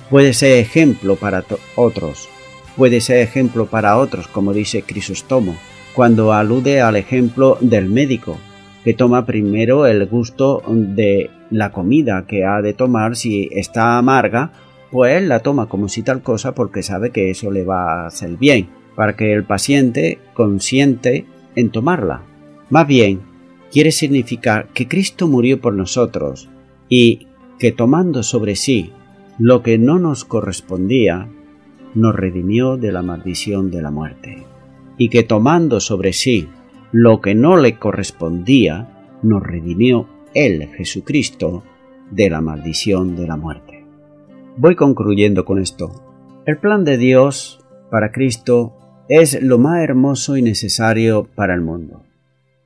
puede 0.10 0.34
ser 0.34 0.60
ejemplo 0.60 1.16
para 1.16 1.46
otros, 1.76 2.28
puede 2.76 3.00
ser 3.00 3.18
ejemplo 3.18 3.68
para 3.68 3.98
otros, 3.98 4.28
como 4.28 4.54
dice 4.54 4.84
Crisóstomo, 4.84 5.56
cuando 5.94 6.34
alude 6.34 6.82
al 6.82 6.98
ejemplo 6.98 7.58
del 7.62 7.88
médico, 7.88 8.38
que 8.84 8.94
toma 8.94 9.26
primero 9.26 9.88
el 9.88 10.06
gusto 10.08 10.62
de 10.68 11.30
la 11.50 11.72
comida 11.72 12.26
que 12.28 12.44
ha 12.44 12.62
de 12.62 12.74
tomar 12.74 13.16
si 13.16 13.48
está 13.52 13.98
amarga, 13.98 14.52
pues 14.92 15.24
la 15.24 15.40
toma 15.40 15.68
como 15.70 15.88
si 15.88 16.04
tal 16.04 16.22
cosa 16.22 16.54
porque 16.54 16.84
sabe 16.84 17.12
que 17.12 17.30
eso 17.30 17.50
le 17.50 17.64
va 17.64 18.04
a 18.04 18.08
hacer 18.08 18.32
bien, 18.32 18.68
para 18.96 19.16
que 19.16 19.32
el 19.32 19.46
paciente 19.46 20.20
consiente 20.34 21.26
en 21.56 21.70
tomarla. 21.70 22.24
Más 22.70 22.88
bien, 22.88 23.22
quiere 23.72 23.92
significar 23.92 24.68
que 24.74 24.88
Cristo 24.90 25.30
murió 25.30 25.62
por 25.62 25.74
nosotros 25.74 26.50
y 26.94 27.28
que 27.58 27.72
tomando 27.72 28.22
sobre 28.22 28.58
sí 28.58 28.92
lo 29.40 29.64
que 29.64 29.78
no 29.78 29.98
nos 29.98 30.26
correspondía, 30.26 31.30
nos 31.96 32.14
redimió 32.14 32.76
de 32.76 32.92
la 32.92 33.02
maldición 33.02 33.72
de 33.72 33.82
la 33.82 33.92
muerte, 33.92 34.44
y 34.98 35.08
que 35.08 35.24
tomando 35.24 35.80
sobre 35.80 36.12
sí 36.12 36.50
lo 36.92 37.22
que 37.22 37.34
no 37.34 37.56
le 37.56 37.80
correspondía, 37.80 38.90
nos 39.24 39.42
redimió 39.42 40.10
Él, 40.34 40.68
Jesucristo, 40.76 41.64
de 42.12 42.30
la 42.30 42.42
maldición 42.42 43.16
de 43.16 43.26
la 43.26 43.38
muerte. 43.38 43.86
Voy 44.58 44.76
concluyendo 44.76 45.46
con 45.46 45.60
esto. 45.60 45.94
El 46.46 46.58
plan 46.58 46.84
de 46.84 46.98
Dios 46.98 47.66
para 47.90 48.12
Cristo 48.12 49.06
es 49.08 49.42
lo 49.42 49.60
más 49.60 49.82
hermoso 49.82 50.36
y 50.36 50.42
necesario 50.42 51.24
para 51.36 51.54
el 51.54 51.62
mundo, 51.62 52.04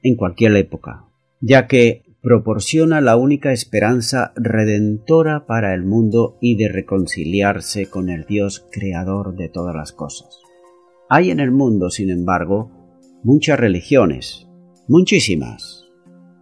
en 0.01 0.15
cualquier 0.15 0.55
época, 0.55 1.05
ya 1.41 1.67
que 1.67 2.04
proporciona 2.25 3.01
la 3.01 3.17
única 3.17 3.51
esperanza 3.51 4.33
redentora 4.35 5.45
para 5.45 5.75
el 5.75 5.83
mundo 5.83 6.39
y 6.41 6.57
de 6.57 6.69
reconciliarse 6.69 7.87
con 7.87 8.09
el 8.09 8.25
Dios 8.25 8.65
creador 8.71 9.35
de 9.35 9.47
todas 9.47 9.75
las 9.75 9.91
cosas. 9.91 10.39
Hay 11.07 11.29
en 11.29 11.39
el 11.39 11.51
mundo, 11.51 11.91
sin 11.91 12.09
embargo, 12.09 12.71
muchas 13.23 13.59
religiones, 13.59 14.47
muchísimas, 14.87 15.85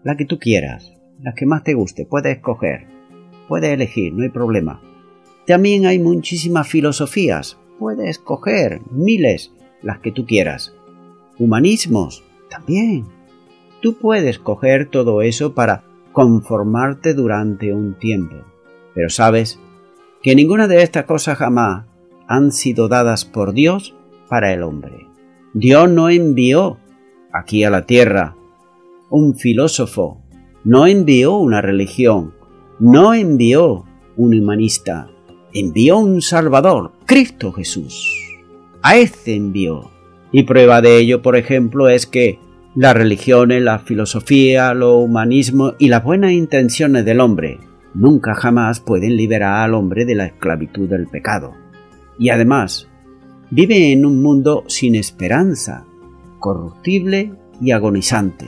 la 0.05 0.15
que 0.15 0.23
tú 0.23 0.39
quieras, 0.39 0.93
la 1.19 1.33
que 1.33 1.45
más 1.45 1.65
te 1.65 1.73
guste, 1.73 2.05
puedes 2.05 2.37
escoger, 2.37 2.87
puedes 3.49 3.73
elegir, 3.73 4.13
no 4.13 4.23
hay 4.23 4.29
problema. 4.29 4.81
También 5.45 5.85
hay 5.85 5.99
muchísimas 5.99 6.65
filosofías, 6.65 7.57
puedes 7.77 8.07
escoger 8.07 8.79
miles, 8.89 9.51
las 9.81 9.99
que 9.99 10.13
tú 10.13 10.25
quieras. 10.25 10.73
Humanismos, 11.37 12.23
también, 12.49 13.03
Tú 13.83 13.97
puedes 13.97 14.39
coger 14.39 14.89
todo 14.89 15.21
eso 15.21 15.53
para 15.53 15.83
conformarte 16.13 17.13
durante 17.13 17.73
un 17.73 17.95
tiempo. 17.95 18.37
Pero 18.95 19.09
sabes 19.09 19.59
que 20.21 20.35
ninguna 20.35 20.69
de 20.69 20.83
estas 20.83 21.03
cosas 21.03 21.37
jamás 21.37 21.83
han 22.25 22.53
sido 22.53 22.87
dadas 22.87 23.25
por 23.25 23.51
Dios 23.51 23.93
para 24.29 24.53
el 24.53 24.63
hombre. 24.63 25.07
Dios 25.53 25.89
no 25.89 26.09
envió 26.09 26.77
aquí 27.33 27.65
a 27.65 27.69
la 27.69 27.85
tierra 27.85 28.37
un 29.09 29.35
filósofo, 29.35 30.21
no 30.63 30.87
envió 30.87 31.35
una 31.35 31.61
religión, 31.61 32.33
no 32.79 33.13
envió 33.13 33.83
un 34.15 34.33
humanista, 34.33 35.09
envió 35.53 35.97
un 35.97 36.21
Salvador, 36.21 36.93
Cristo 37.05 37.51
Jesús. 37.51 38.09
A 38.81 38.95
este 38.95 39.35
envió. 39.35 39.91
Y 40.31 40.43
prueba 40.43 40.81
de 40.81 40.99
ello, 40.99 41.21
por 41.21 41.35
ejemplo, 41.35 41.89
es 41.89 42.07
que 42.07 42.39
las 42.75 42.95
religiones, 42.95 43.61
la 43.61 43.79
filosofía, 43.79 44.73
lo 44.73 44.97
humanismo 44.97 45.73
y 45.77 45.89
las 45.89 46.03
buenas 46.03 46.31
intenciones 46.31 47.05
del 47.05 47.19
hombre 47.19 47.59
nunca 47.93 48.33
jamás 48.33 48.79
pueden 48.79 49.15
liberar 49.15 49.63
al 49.63 49.75
hombre 49.75 50.05
de 50.05 50.15
la 50.15 50.25
esclavitud 50.25 50.89
del 50.89 51.07
pecado. 51.07 51.53
Y 52.17 52.29
además, 52.29 52.87
vive 53.51 53.91
en 53.91 54.05
un 54.05 54.21
mundo 54.21 54.63
sin 54.67 54.95
esperanza, 54.95 55.85
corruptible 56.39 57.33
y 57.61 57.71
agonizante, 57.71 58.47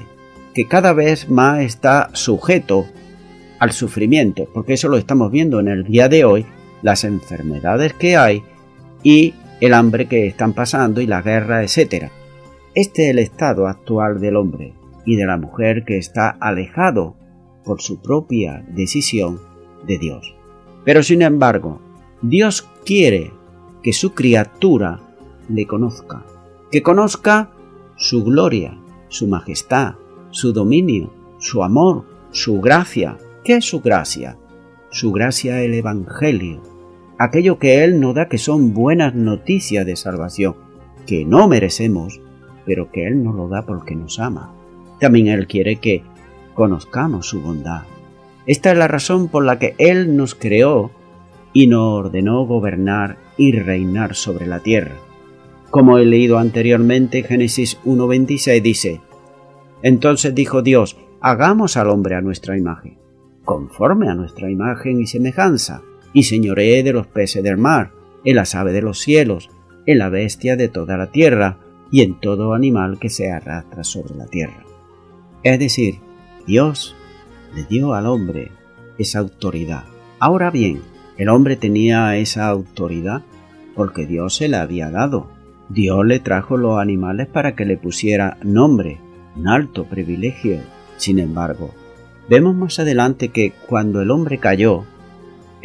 que 0.54 0.68
cada 0.68 0.94
vez 0.94 1.30
más 1.30 1.62
está 1.62 2.10
sujeto 2.14 2.88
al 3.60 3.72
sufrimiento, 3.72 4.48
porque 4.54 4.74
eso 4.74 4.88
lo 4.88 4.98
estamos 4.98 5.32
viendo 5.32 5.60
en 5.60 5.68
el 5.68 5.84
día 5.84 6.10
de 6.10 6.26
hoy, 6.26 6.46
las 6.82 7.04
enfermedades 7.04 7.94
que 7.94 8.18
hay 8.18 8.44
y 9.04 9.34
el 9.62 9.74
hambre 9.74 10.08
que 10.08 10.28
están 10.28 10.54
pasando 10.54 11.02
y 11.02 11.08
la 11.08 11.22
guerra, 11.22 11.64
etc. 11.64 12.10
Este 12.76 13.06
es 13.06 13.12
el 13.12 13.20
estado 13.20 13.68
actual 13.68 14.20
del 14.20 14.36
hombre 14.36 14.74
y 15.06 15.16
de 15.16 15.26
la 15.26 15.38
mujer 15.38 15.86
que 15.86 15.98
está 15.98 16.30
alejado 16.30 17.16
por 17.64 17.82
su 17.82 18.02
propia 18.02 18.66
decisión 18.68 19.40
de 19.88 19.98
Dios. 19.98 20.36
Pero 20.84 21.02
sin 21.02 21.22
embargo, 21.22 21.80
Dios 22.22 22.68
quiere 22.86 23.32
que 23.82 23.94
su 23.94 24.14
criatura 24.14 25.00
le 25.48 25.66
conozca, 25.66 26.26
que 26.70 26.84
conozca 26.84 27.50
su 27.96 28.26
gloria, 28.26 28.78
su 29.08 29.28
majestad, 29.28 29.94
su 30.32 30.52
dominio, 30.52 31.14
su 31.40 31.64
amor, 31.64 32.04
su 32.32 32.60
gracia. 32.60 33.18
¿Qué 33.46 33.56
es 33.56 33.66
su 33.66 33.80
gracia? 33.80 34.38
Su 34.90 35.14
gracia 35.14 35.62
el 35.62 35.76
Evangelio, 35.76 36.62
aquello 37.20 37.58
que 37.58 37.86
Él 37.86 38.02
nos 38.02 38.16
da 38.16 38.28
que 38.28 38.38
son 38.38 38.74
buenas 38.74 39.16
noticias 39.16 39.86
de 39.86 39.96
salvación, 39.96 40.56
que 41.08 41.24
no 41.24 41.48
merecemos, 41.48 42.20
pero 42.66 42.92
que 42.92 43.08
Él 43.08 43.24
nos 43.24 43.36
lo 43.36 43.48
da 43.48 43.66
porque 43.66 43.96
nos 43.96 44.20
ama. 44.20 44.54
También 45.00 45.28
Él 45.28 45.48
quiere 45.48 45.78
que 45.78 46.04
conozcamos 46.54 47.28
su 47.28 47.42
bondad. 47.42 47.84
Esta 48.46 48.72
es 48.72 48.78
la 48.78 48.88
razón 48.88 49.28
por 49.28 49.44
la 49.44 49.60
que 49.60 49.76
Él 49.78 50.16
nos 50.16 50.36
creó 50.36 50.92
y 51.54 51.68
nos 51.68 52.06
ordenó 52.06 52.46
gobernar 52.46 53.18
y 53.38 53.52
reinar 53.54 54.16
sobre 54.16 54.46
la 54.46 54.60
tierra. 54.60 54.96
Como 55.72 55.98
he 55.98 56.06
leído 56.06 56.38
anteriormente, 56.38 57.24
Génesis 57.24 57.80
1.26 57.86 58.62
dice, 58.62 59.02
Entonces 59.82 60.34
dijo 60.34 60.62
Dios, 60.62 60.98
hagamos 61.22 61.76
al 61.76 61.90
hombre 61.90 62.16
a 62.16 62.22
nuestra 62.22 62.58
imagen, 62.58 62.98
conforme 63.44 64.10
a 64.10 64.16
nuestra 64.16 64.50
imagen 64.50 65.02
y 65.02 65.08
semejanza, 65.08 65.82
y 66.14 66.24
señoree 66.24 66.84
de 66.84 66.94
los 66.94 67.08
peces 67.08 67.44
del 67.44 67.58
mar, 67.58 67.92
en 68.24 68.36
las 68.36 68.56
aves 68.56 68.74
de 68.74 68.82
los 68.82 69.00
cielos, 69.00 69.50
en 69.86 69.98
la 69.98 70.10
bestia 70.10 70.56
de 70.56 70.70
toda 70.70 70.98
la 70.98 71.12
tierra, 71.12 71.58
y 71.92 72.02
en 72.02 72.20
todo 72.20 72.54
animal 72.54 73.00
que 73.00 73.10
se 73.10 73.32
arrastra 73.32 73.84
sobre 73.84 74.16
la 74.16 74.26
tierra. 74.26 74.64
Es 75.44 75.60
decir, 75.60 76.00
Dios 76.48 76.96
le 77.54 77.64
dio 77.64 77.94
al 77.94 78.08
hombre 78.08 78.52
esa 78.98 79.20
autoridad. 79.20 79.84
Ahora 80.20 80.50
bien, 80.52 80.82
El 81.18 81.30
hombre 81.30 81.56
tenía 81.56 82.18
esa 82.18 82.48
autoridad 82.48 83.24
porque 83.76 84.06
Dios 84.06 84.36
se 84.36 84.48
la 84.48 84.62
había 84.62 84.90
dado. 84.90 85.28
Dios 85.70 86.06
le 86.06 86.20
trajo 86.20 86.58
los 86.58 86.80
animales 86.80 87.28
para 87.28 87.56
que 87.56 87.66
le 87.66 87.78
pusiera 87.78 88.38
nombre, 88.44 89.00
un 89.36 89.48
alto 89.48 89.86
privilegio. 89.86 90.60
Sin 90.98 91.20
embargo, 91.20 91.74
vemos 92.30 92.56
más 92.56 92.80
adelante 92.80 93.30
que 93.30 93.54
cuando 93.68 94.02
el 94.02 94.12
hombre 94.12 94.40
cayó, 94.40 94.84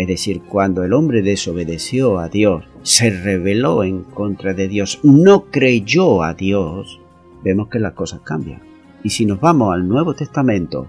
es 0.01 0.07
decir, 0.07 0.41
cuando 0.41 0.83
el 0.83 0.95
hombre 0.95 1.21
desobedeció 1.21 2.21
a 2.21 2.31
Dios, 2.31 2.65
se 2.81 3.11
rebeló 3.11 3.85
en 3.85 4.03
contra 4.03 4.55
de 4.55 4.67
Dios, 4.67 4.99
no 5.03 5.51
creyó 5.51 6.23
a 6.23 6.33
Dios, 6.33 6.99
vemos 7.45 7.69
que 7.69 7.81
las 7.81 7.93
cosas 7.93 8.23
cambian. 8.23 8.63
Y 9.05 9.11
si 9.11 9.27
nos 9.27 9.41
vamos 9.41 9.75
al 9.75 9.87
Nuevo 9.87 10.15
Testamento, 10.15 10.87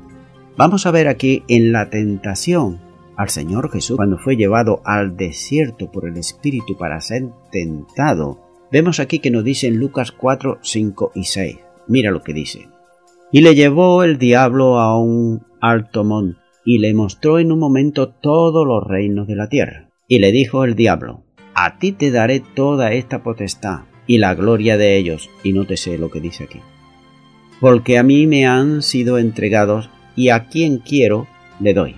vamos 0.55 0.85
a 0.85 0.91
ver 0.91 1.09
aquí 1.09 1.43
en 1.49 1.73
la 1.73 1.89
tentación 1.89 2.79
al 3.17 3.27
Señor 3.27 3.69
Jesús 3.69 3.97
cuando 3.97 4.17
fue 4.17 4.37
llevado 4.37 4.81
al 4.85 5.17
desierto 5.17 5.91
por 5.91 6.07
el 6.07 6.15
Espíritu 6.15 6.77
para 6.77 7.01
ser 7.01 7.27
tentado. 7.51 8.39
Vemos 8.71 9.01
aquí 9.01 9.19
que 9.19 9.29
nos 9.29 9.43
dice 9.43 9.67
en 9.67 9.75
Lucas 9.75 10.13
4, 10.13 10.59
5 10.61 11.11
y 11.15 11.25
6. 11.25 11.57
Mira 11.89 12.11
lo 12.11 12.23
que 12.23 12.31
dice. 12.31 12.69
Y 13.29 13.41
le 13.41 13.55
llevó 13.55 14.05
el 14.05 14.17
diablo 14.17 14.79
a 14.79 14.97
un 14.97 15.45
alto 15.59 16.05
monte 16.05 16.40
y 16.65 16.77
le 16.79 16.93
mostró 16.93 17.39
en 17.39 17.51
un 17.51 17.59
momento 17.59 18.09
todos 18.09 18.65
los 18.67 18.83
reinos 18.83 19.27
de 19.27 19.35
la 19.35 19.49
tierra. 19.49 19.89
Y 20.07 20.19
le 20.19 20.31
dijo 20.31 20.63
el 20.63 20.75
diablo, 20.75 21.23
a 21.53 21.77
ti 21.79 21.91
te 21.91 22.11
daré 22.11 22.39
toda 22.39 22.93
esta 22.93 23.23
potestad 23.23 23.81
y 24.07 24.17
la 24.17 24.35
gloria 24.35 24.77
de 24.77 24.97
ellos, 24.97 25.29
y 25.43 25.53
no 25.53 25.65
te 25.65 25.77
sé 25.77 25.97
lo 25.97 26.09
que 26.09 26.19
dice 26.19 26.43
aquí. 26.43 26.59
Porque 27.59 27.97
a 27.97 28.03
mí 28.03 28.27
me 28.27 28.45
han 28.45 28.81
sido 28.81 29.17
entregados 29.17 29.89
y 30.15 30.29
a 30.29 30.47
quien 30.47 30.79
quiero 30.79 31.27
le 31.59 31.73
doy. 31.73 31.95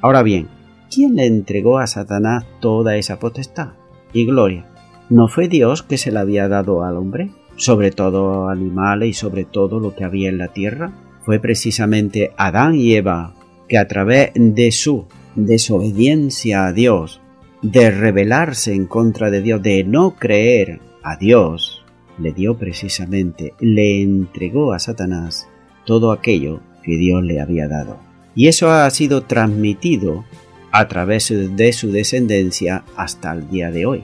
Ahora 0.00 0.22
bien, 0.22 0.48
¿quién 0.90 1.16
le 1.16 1.26
entregó 1.26 1.78
a 1.78 1.86
Satanás 1.86 2.46
toda 2.60 2.96
esa 2.96 3.18
potestad 3.18 3.70
y 4.12 4.24
gloria? 4.24 4.66
¿No 5.08 5.28
fue 5.28 5.48
Dios 5.48 5.82
que 5.82 5.98
se 5.98 6.12
la 6.12 6.20
había 6.20 6.48
dado 6.48 6.84
al 6.84 6.96
hombre? 6.96 7.30
Sobre 7.56 7.90
todo 7.90 8.48
animales 8.48 9.08
y 9.08 9.12
sobre 9.12 9.44
todo 9.44 9.80
lo 9.80 9.94
que 9.94 10.04
había 10.04 10.28
en 10.28 10.38
la 10.38 10.48
tierra. 10.48 10.92
Fue 11.22 11.40
precisamente 11.40 12.32
Adán 12.36 12.76
y 12.76 12.94
Eva 12.94 13.34
que 13.70 13.78
a 13.78 13.86
través 13.86 14.32
de 14.34 14.72
su 14.72 15.06
desobediencia 15.36 16.66
a 16.66 16.72
Dios, 16.72 17.20
de 17.62 17.92
rebelarse 17.92 18.74
en 18.74 18.86
contra 18.86 19.30
de 19.30 19.42
Dios, 19.42 19.62
de 19.62 19.84
no 19.84 20.16
creer 20.16 20.80
a 21.04 21.16
Dios, 21.16 21.84
le 22.18 22.32
dio 22.32 22.58
precisamente, 22.58 23.54
le 23.60 24.02
entregó 24.02 24.72
a 24.72 24.80
Satanás 24.80 25.46
todo 25.86 26.10
aquello 26.10 26.60
que 26.82 26.96
Dios 26.96 27.22
le 27.22 27.40
había 27.40 27.68
dado. 27.68 28.00
Y 28.34 28.48
eso 28.48 28.72
ha 28.72 28.90
sido 28.90 29.22
transmitido 29.22 30.24
a 30.72 30.88
través 30.88 31.32
de 31.32 31.72
su 31.72 31.92
descendencia 31.92 32.82
hasta 32.96 33.32
el 33.32 33.48
día 33.48 33.70
de 33.70 33.86
hoy. 33.86 34.02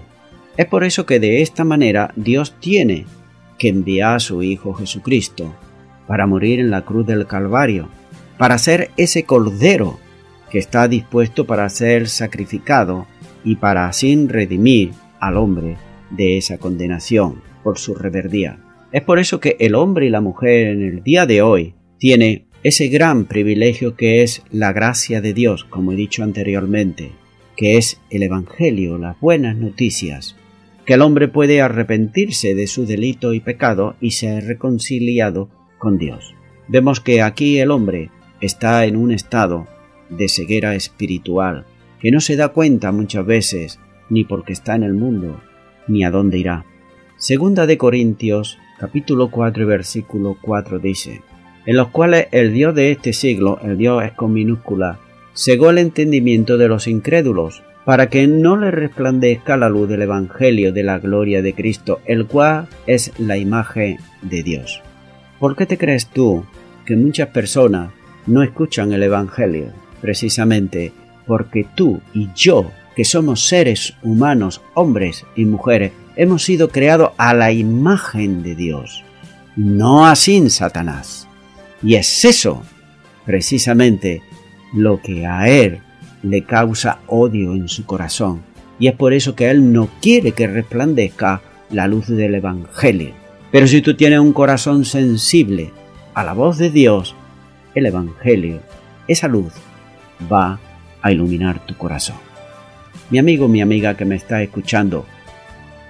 Es 0.56 0.66
por 0.66 0.84
eso 0.84 1.06
que 1.06 1.18
de 1.18 1.42
esta 1.42 1.64
manera 1.64 2.12
Dios 2.14 2.54
tiene 2.60 3.04
que 3.58 3.68
enviar 3.68 4.16
a 4.16 4.20
su 4.20 4.44
Hijo 4.44 4.74
Jesucristo 4.74 5.52
para 6.06 6.28
morir 6.28 6.60
en 6.60 6.70
la 6.70 6.82
cruz 6.82 7.04
del 7.04 7.26
Calvario 7.26 7.88
para 8.38 8.58
ser 8.58 8.90
ese 8.96 9.24
cordero 9.24 9.98
que 10.50 10.58
está 10.58 10.88
dispuesto 10.88 11.46
para 11.46 11.68
ser 11.68 12.08
sacrificado 12.08 13.06
y 13.44 13.56
para 13.56 13.86
así 13.86 14.16
redimir 14.26 14.92
al 15.20 15.36
hombre 15.36 15.76
de 16.10 16.36
esa 16.36 16.58
condenación 16.58 17.42
por 17.62 17.78
su 17.78 17.94
reverdía. 17.94 18.58
Es 18.92 19.02
por 19.02 19.18
eso 19.18 19.40
que 19.40 19.56
el 19.58 19.74
hombre 19.74 20.06
y 20.06 20.10
la 20.10 20.20
mujer 20.20 20.68
en 20.68 20.82
el 20.82 21.02
día 21.02 21.26
de 21.26 21.42
hoy 21.42 21.74
tiene 21.98 22.46
ese 22.62 22.88
gran 22.88 23.26
privilegio 23.26 23.96
que 23.96 24.22
es 24.22 24.42
la 24.50 24.72
gracia 24.72 25.20
de 25.20 25.34
Dios, 25.34 25.64
como 25.64 25.92
he 25.92 25.96
dicho 25.96 26.22
anteriormente, 26.22 27.12
que 27.56 27.76
es 27.76 28.00
el 28.10 28.22
Evangelio, 28.22 28.98
las 28.98 29.18
buenas 29.20 29.56
noticias, 29.56 30.36
que 30.84 30.94
el 30.94 31.02
hombre 31.02 31.28
puede 31.28 31.60
arrepentirse 31.60 32.54
de 32.54 32.66
su 32.66 32.86
delito 32.86 33.34
y 33.34 33.40
pecado 33.40 33.96
y 34.00 34.12
ser 34.12 34.44
reconciliado 34.44 35.48
con 35.78 35.98
Dios. 35.98 36.34
Vemos 36.68 37.00
que 37.00 37.22
aquí 37.22 37.58
el 37.58 37.70
hombre 37.70 38.10
está 38.40 38.84
en 38.84 38.96
un 38.96 39.12
estado 39.12 39.66
de 40.08 40.28
ceguera 40.28 40.74
espiritual 40.74 41.64
que 42.00 42.10
no 42.10 42.20
se 42.20 42.36
da 42.36 42.48
cuenta 42.48 42.92
muchas 42.92 43.26
veces 43.26 43.80
ni 44.08 44.24
porque 44.24 44.52
está 44.52 44.74
en 44.74 44.82
el 44.82 44.94
mundo 44.94 45.40
ni 45.88 46.04
a 46.04 46.10
dónde 46.10 46.38
irá. 46.38 46.64
Segunda 47.16 47.66
de 47.66 47.78
Corintios 47.78 48.58
capítulo 48.78 49.30
4 49.30 49.66
versículo 49.66 50.36
4 50.40 50.78
dice, 50.78 51.22
en 51.64 51.76
los 51.76 51.88
cuales 51.88 52.28
el 52.30 52.52
Dios 52.52 52.74
de 52.74 52.92
este 52.92 53.12
siglo, 53.12 53.58
el 53.62 53.78
Dios 53.78 54.04
es 54.04 54.12
con 54.12 54.32
minúscula, 54.32 54.98
cegó 55.34 55.70
el 55.70 55.78
entendimiento 55.78 56.58
de 56.58 56.68
los 56.68 56.86
incrédulos, 56.86 57.62
para 57.84 58.08
que 58.08 58.26
no 58.26 58.56
le 58.56 58.72
resplandezca 58.72 59.56
la 59.56 59.68
luz 59.68 59.88
del 59.88 60.02
Evangelio 60.02 60.72
de 60.72 60.82
la 60.82 60.98
gloria 60.98 61.40
de 61.40 61.54
Cristo, 61.54 62.00
el 62.04 62.26
cual 62.26 62.66
es 62.86 63.12
la 63.18 63.36
imagen 63.36 63.98
de 64.22 64.42
Dios. 64.42 64.82
¿Por 65.38 65.54
qué 65.54 65.66
te 65.66 65.78
crees 65.78 66.08
tú 66.08 66.44
que 66.84 66.96
muchas 66.96 67.28
personas 67.28 67.92
no 68.26 68.42
escuchan 68.42 68.92
el 68.92 69.02
Evangelio, 69.02 69.72
precisamente 70.00 70.92
porque 71.26 71.66
tú 71.74 72.00
y 72.14 72.28
yo, 72.34 72.70
que 72.94 73.04
somos 73.04 73.46
seres 73.46 73.94
humanos, 74.02 74.62
hombres 74.74 75.24
y 75.34 75.44
mujeres, 75.44 75.92
hemos 76.16 76.44
sido 76.44 76.68
creados 76.70 77.10
a 77.18 77.34
la 77.34 77.52
imagen 77.52 78.42
de 78.42 78.54
Dios, 78.54 79.04
no 79.56 80.06
así 80.06 80.48
Satanás. 80.50 81.28
Y 81.82 81.94
es 81.94 82.24
eso, 82.24 82.62
precisamente, 83.24 84.22
lo 84.72 85.00
que 85.00 85.26
a 85.26 85.48
él 85.48 85.80
le 86.22 86.42
causa 86.42 87.00
odio 87.06 87.52
en 87.52 87.68
su 87.68 87.84
corazón. 87.84 88.42
Y 88.78 88.88
es 88.88 88.94
por 88.94 89.12
eso 89.12 89.34
que 89.34 89.50
él 89.50 89.72
no 89.72 89.88
quiere 90.00 90.32
que 90.32 90.46
resplandezca 90.46 91.42
la 91.70 91.86
luz 91.86 92.08
del 92.08 92.34
Evangelio. 92.34 93.12
Pero 93.50 93.66
si 93.66 93.80
tú 93.80 93.94
tienes 93.94 94.18
un 94.18 94.32
corazón 94.32 94.84
sensible 94.84 95.72
a 96.14 96.24
la 96.24 96.32
voz 96.32 96.58
de 96.58 96.70
Dios, 96.70 97.14
el 97.76 97.86
Evangelio, 97.86 98.60
esa 99.06 99.28
luz, 99.28 99.52
va 100.32 100.58
a 101.02 101.12
iluminar 101.12 101.64
tu 101.64 101.76
corazón. 101.76 102.16
Mi 103.10 103.18
amigo, 103.18 103.48
mi 103.48 103.60
amiga 103.60 103.96
que 103.96 104.06
me 104.06 104.16
está 104.16 104.42
escuchando, 104.42 105.06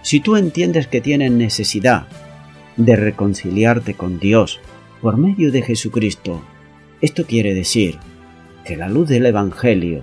si 0.03 0.21
tú 0.21 0.37
entiendes 0.37 0.89
que 0.89 1.01
tienes 1.01 1.31
necesidad 1.31 2.09
de 2.77 2.97
reconciliarte 2.97 3.95
con 3.95 4.19
Dios 4.19 4.61
por 5.01 5.17
medio 5.17 5.53
de 5.53 5.63
Jesucristo, 5.63 6.43
esto 7.01 7.25
quiere 7.25 7.55
decir 7.55 7.99
que 8.65 8.77
la 8.77 8.89
luz 8.89 9.09
del 9.09 9.25
Evangelio, 9.25 10.03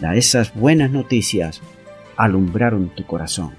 da 0.00 0.16
esas 0.16 0.52
buenas 0.54 0.90
noticias, 0.90 1.62
alumbraron 2.16 2.88
tu 2.88 3.06
corazón, 3.06 3.52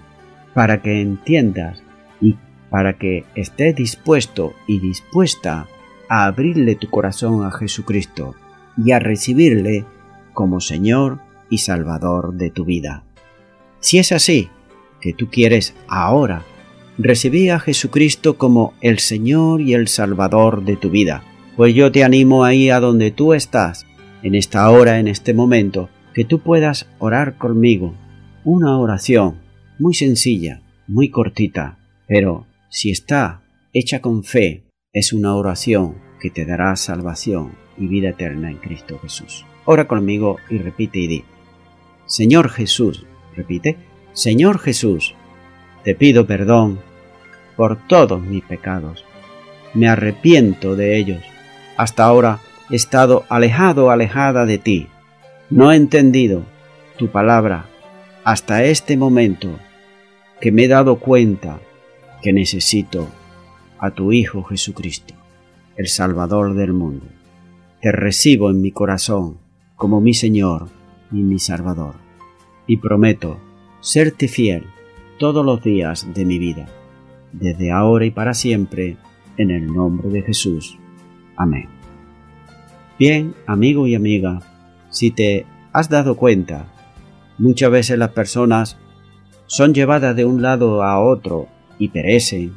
para 0.53 0.81
que 0.81 0.99
entiendas 0.99 1.81
y 2.19 2.35
para 2.69 2.97
que 2.97 3.23
estés 3.35 3.73
dispuesto 3.75 4.53
y 4.67 4.79
dispuesta 4.79 5.67
a 6.13 6.25
abrirle 6.25 6.75
tu 6.75 6.91
corazón 6.91 7.43
a 7.43 7.49
Jesucristo 7.49 8.35
y 8.77 8.91
a 8.91 8.99
recibirle 8.99 9.83
como 10.31 10.59
Señor 10.59 11.21
y 11.49 11.57
Salvador 11.57 12.35
de 12.35 12.51
tu 12.51 12.65
vida. 12.65 13.03
Si 13.79 13.97
es 13.97 14.11
así, 14.11 14.49
que 15.01 15.13
tú 15.13 15.31
quieres 15.31 15.73
ahora 15.87 16.43
recibir 16.99 17.51
a 17.51 17.59
Jesucristo 17.59 18.37
como 18.37 18.75
el 18.79 18.99
Señor 18.99 19.59
y 19.59 19.73
el 19.73 19.87
Salvador 19.87 20.63
de 20.63 20.75
tu 20.75 20.91
vida, 20.91 21.23
pues 21.57 21.73
yo 21.73 21.91
te 21.91 22.03
animo 22.03 22.43
ahí 22.43 22.69
a 22.69 22.79
donde 22.79 23.09
tú 23.09 23.33
estás, 23.33 23.87
en 24.21 24.35
esta 24.35 24.69
hora, 24.69 24.99
en 24.99 25.07
este 25.07 25.33
momento, 25.33 25.89
que 26.13 26.25
tú 26.25 26.41
puedas 26.41 26.87
orar 26.99 27.39
conmigo, 27.39 27.95
una 28.43 28.77
oración 28.77 29.39
muy 29.79 29.95
sencilla, 29.95 30.61
muy 30.87 31.09
cortita, 31.09 31.79
pero 32.07 32.45
si 32.69 32.91
está 32.91 33.41
hecha 33.73 33.99
con 33.99 34.23
fe, 34.23 34.65
es 34.93 35.11
una 35.11 35.33
oración 35.33 36.02
que 36.23 36.29
te 36.29 36.45
dará 36.45 36.73
salvación 36.77 37.51
y 37.77 37.87
vida 37.87 38.11
eterna 38.11 38.49
en 38.49 38.55
Cristo 38.55 38.97
Jesús. 39.01 39.45
Ora 39.65 39.89
conmigo 39.89 40.37
y 40.49 40.57
repite 40.57 40.99
y 40.99 41.07
di, 41.07 41.25
Señor 42.05 42.47
Jesús, 42.47 43.05
repite, 43.35 43.75
Señor 44.13 44.57
Jesús, 44.59 45.15
te 45.83 45.95
pido 45.95 46.25
perdón 46.25 46.79
por 47.57 47.77
todos 47.89 48.21
mis 48.21 48.41
pecados. 48.41 49.03
Me 49.73 49.89
arrepiento 49.89 50.77
de 50.77 50.97
ellos. 50.97 51.21
Hasta 51.75 52.05
ahora 52.05 52.39
he 52.69 52.77
estado 52.77 53.25
alejado, 53.27 53.91
alejada 53.91 54.45
de 54.45 54.59
ti. 54.59 54.87
No 55.49 55.73
he 55.73 55.75
entendido 55.75 56.43
tu 56.97 57.09
palabra 57.09 57.65
hasta 58.23 58.63
este 58.63 58.95
momento 58.95 59.59
que 60.39 60.53
me 60.53 60.63
he 60.63 60.67
dado 60.69 60.99
cuenta 60.99 61.59
que 62.21 62.31
necesito 62.31 63.09
a 63.77 63.91
tu 63.91 64.13
Hijo 64.13 64.43
Jesucristo, 64.43 65.15
el 65.77 65.87
Salvador 65.87 66.55
del 66.55 66.73
mundo. 66.73 67.05
Te 67.81 67.91
recibo 67.91 68.49
en 68.49 68.61
mi 68.61 68.71
corazón 68.71 69.37
como 69.75 70.01
mi 70.01 70.13
Señor 70.13 70.69
y 71.11 71.17
mi 71.17 71.39
Salvador, 71.39 71.95
y 72.67 72.77
prometo 72.77 73.37
serte 73.81 74.27
fiel 74.27 74.65
todos 75.19 75.45
los 75.45 75.61
días 75.63 76.07
de 76.13 76.25
mi 76.25 76.39
vida, 76.39 76.67
desde 77.31 77.71
ahora 77.71 78.05
y 78.05 78.11
para 78.11 78.33
siempre, 78.33 78.97
en 79.37 79.51
el 79.51 79.67
nombre 79.67 80.09
de 80.09 80.21
Jesús. 80.21 80.77
Amén. 81.35 81.67
Bien, 82.99 83.33
amigo 83.47 83.87
y 83.87 83.95
amiga, 83.95 84.39
si 84.89 85.11
te 85.11 85.45
has 85.71 85.89
dado 85.89 86.15
cuenta 86.15 86.67
Muchas 87.37 87.71
veces 87.71 87.97
las 87.97 88.11
personas 88.11 88.77
son 89.47 89.73
llevadas 89.73 90.15
de 90.15 90.25
un 90.25 90.41
lado 90.41 90.83
a 90.83 90.99
otro 90.99 91.47
y 91.79 91.89
perecen 91.89 92.55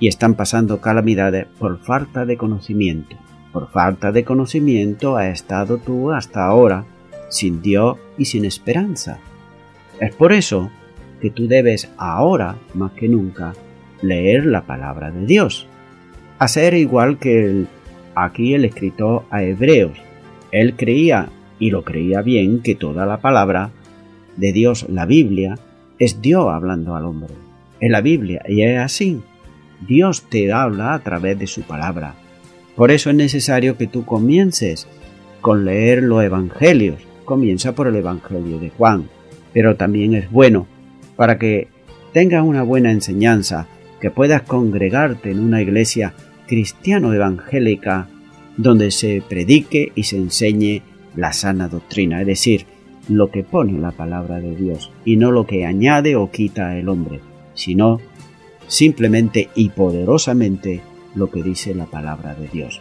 y 0.00 0.08
están 0.08 0.34
pasando 0.34 0.80
calamidades 0.80 1.46
por 1.58 1.78
falta 1.80 2.24
de 2.24 2.36
conocimiento. 2.36 3.16
Por 3.52 3.70
falta 3.70 4.12
de 4.12 4.24
conocimiento 4.24 5.16
has 5.16 5.32
estado 5.32 5.78
tú 5.78 6.12
hasta 6.12 6.44
ahora 6.44 6.84
sin 7.28 7.62
Dios 7.62 7.98
y 8.16 8.26
sin 8.26 8.44
esperanza. 8.44 9.18
Es 10.00 10.14
por 10.14 10.32
eso 10.32 10.70
que 11.20 11.30
tú 11.30 11.48
debes 11.48 11.90
ahora, 11.96 12.56
más 12.74 12.92
que 12.92 13.08
nunca, 13.08 13.54
leer 14.02 14.46
la 14.46 14.62
palabra 14.62 15.10
de 15.10 15.26
Dios. 15.26 15.66
Hacer 16.38 16.74
igual 16.74 17.18
que 17.18 17.64
aquí 18.14 18.54
el 18.54 18.64
escritor 18.64 19.24
a 19.30 19.42
Hebreos. 19.42 19.98
Él 20.52 20.74
creía, 20.76 21.28
y 21.58 21.70
lo 21.70 21.82
creía 21.82 22.22
bien, 22.22 22.62
que 22.62 22.74
toda 22.74 23.06
la 23.06 23.18
palabra 23.18 23.70
de 24.36 24.52
Dios, 24.52 24.86
la 24.88 25.04
Biblia, 25.04 25.58
es 25.98 26.22
Dios 26.22 26.46
hablando 26.48 26.94
al 26.94 27.04
hombre. 27.04 27.34
En 27.80 27.92
la 27.92 28.00
Biblia, 28.00 28.42
y 28.48 28.62
es 28.62 28.78
así. 28.78 29.20
Dios 29.86 30.24
te 30.28 30.52
habla 30.52 30.94
a 30.94 30.98
través 31.00 31.38
de 31.38 31.46
su 31.46 31.62
palabra. 31.62 32.14
Por 32.76 32.90
eso 32.90 33.10
es 33.10 33.16
necesario 33.16 33.76
que 33.76 33.86
tú 33.86 34.04
comiences 34.04 34.86
con 35.40 35.64
leer 35.64 36.02
los 36.02 36.22
evangelios. 36.22 37.02
Comienza 37.24 37.74
por 37.74 37.88
el 37.88 37.96
Evangelio 37.96 38.58
de 38.58 38.70
Juan, 38.70 39.08
pero 39.52 39.76
también 39.76 40.14
es 40.14 40.30
bueno 40.30 40.66
para 41.16 41.38
que 41.38 41.68
tengas 42.12 42.44
una 42.44 42.62
buena 42.62 42.92
enseñanza, 42.92 43.66
que 44.00 44.10
puedas 44.10 44.42
congregarte 44.42 45.32
en 45.32 45.40
una 45.40 45.60
iglesia 45.60 46.14
cristiano 46.46 47.12
evangélica 47.12 48.08
donde 48.56 48.90
se 48.92 49.22
predique 49.28 49.92
y 49.94 50.04
se 50.04 50.16
enseñe 50.16 50.82
la 51.16 51.32
sana 51.32 51.68
doctrina, 51.68 52.20
es 52.20 52.26
decir, 52.26 52.66
lo 53.08 53.30
que 53.30 53.42
pone 53.42 53.78
la 53.78 53.90
palabra 53.90 54.40
de 54.40 54.54
Dios 54.54 54.92
y 55.04 55.16
no 55.16 55.32
lo 55.32 55.46
que 55.46 55.66
añade 55.66 56.14
o 56.14 56.30
quita 56.30 56.78
el 56.78 56.88
hombre, 56.88 57.20
sino 57.54 58.00
simplemente 58.68 59.48
y 59.54 59.70
poderosamente 59.70 60.80
lo 61.14 61.30
que 61.30 61.42
dice 61.42 61.74
la 61.74 61.86
palabra 61.86 62.34
de 62.34 62.48
Dios. 62.48 62.80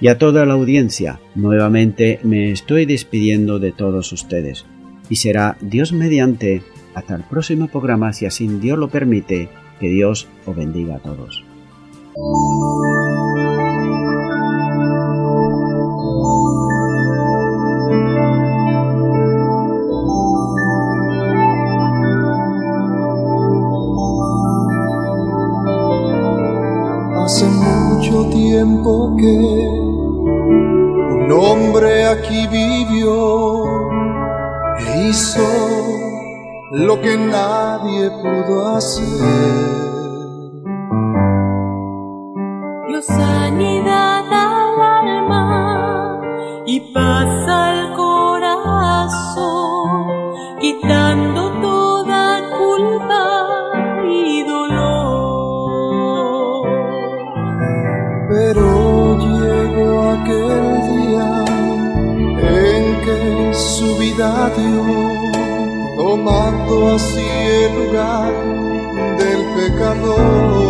Y 0.00 0.08
a 0.08 0.18
toda 0.18 0.44
la 0.46 0.54
audiencia, 0.54 1.20
nuevamente 1.34 2.20
me 2.22 2.50
estoy 2.52 2.84
despidiendo 2.86 3.58
de 3.58 3.72
todos 3.72 4.12
ustedes. 4.12 4.66
Y 5.08 5.16
será 5.16 5.56
Dios 5.60 5.92
mediante 5.92 6.62
hasta 6.94 7.14
el 7.16 7.24
próximo 7.24 7.68
programa, 7.68 8.12
si 8.12 8.26
así 8.26 8.46
Dios 8.46 8.78
lo 8.78 8.88
permite, 8.88 9.48
que 9.80 9.88
Dios 9.88 10.28
os 10.46 10.56
bendiga 10.56 10.96
a 10.96 11.00
todos. 11.00 11.42
Tiempo 29.16 30.24
que 31.04 31.14
un 31.14 31.32
hombre 31.32 32.06
aquí 32.06 32.46
vivió 32.46 33.64
e 34.78 35.08
hizo 35.08 35.46
lo 36.72 37.00
que 37.00 37.16
nadie 37.16 38.10
pudo 38.10 38.76
hacer. 38.76 39.74
Su 64.24 64.30
vida 64.30 64.50
dio, 64.56 65.96
tomando 65.96 66.94
así 66.94 67.26
el 67.26 67.74
lugar 67.74 68.32
del 69.18 69.44
pecador. 69.54 70.64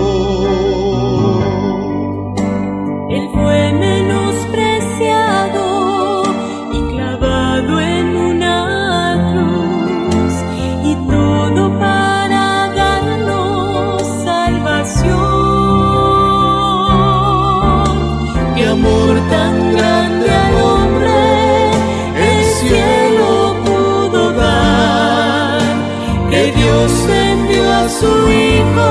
Su 28.05 28.12
Hijo. 28.30 28.90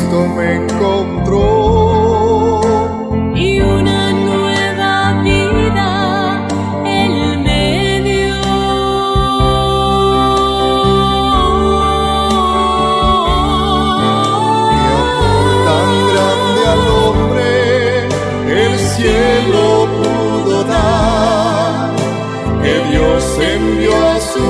Cristo 0.08 0.28
me 0.36 0.56
encontró. 0.56 1.44
y 3.36 3.60
una 3.60 4.12
nueva 4.14 5.22
vida 5.22 6.48
Él 6.86 7.40
me 7.40 8.02
dio. 8.02 8.38
Y 14.72 14.86
amor 15.04 15.48
tan 15.68 15.90
grande 16.14 16.62
al 16.74 16.84
hombre 17.04 18.08
el 18.48 18.74
cielo 18.80 19.64
pudo 19.98 20.58
dar, 20.64 21.92
que 22.64 22.74
Dios 22.92 23.24
envió 23.40 23.94
a 24.10 24.20
su 24.22 24.46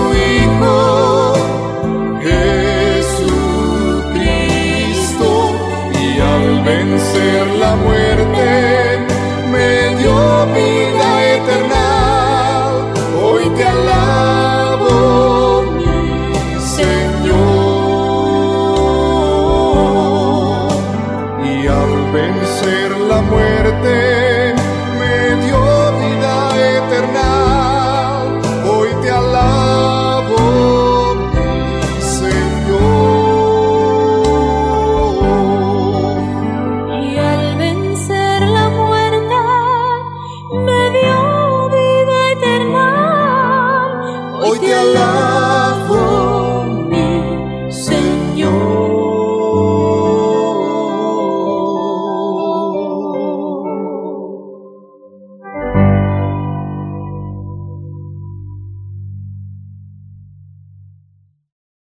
Yeah. 13.58 13.97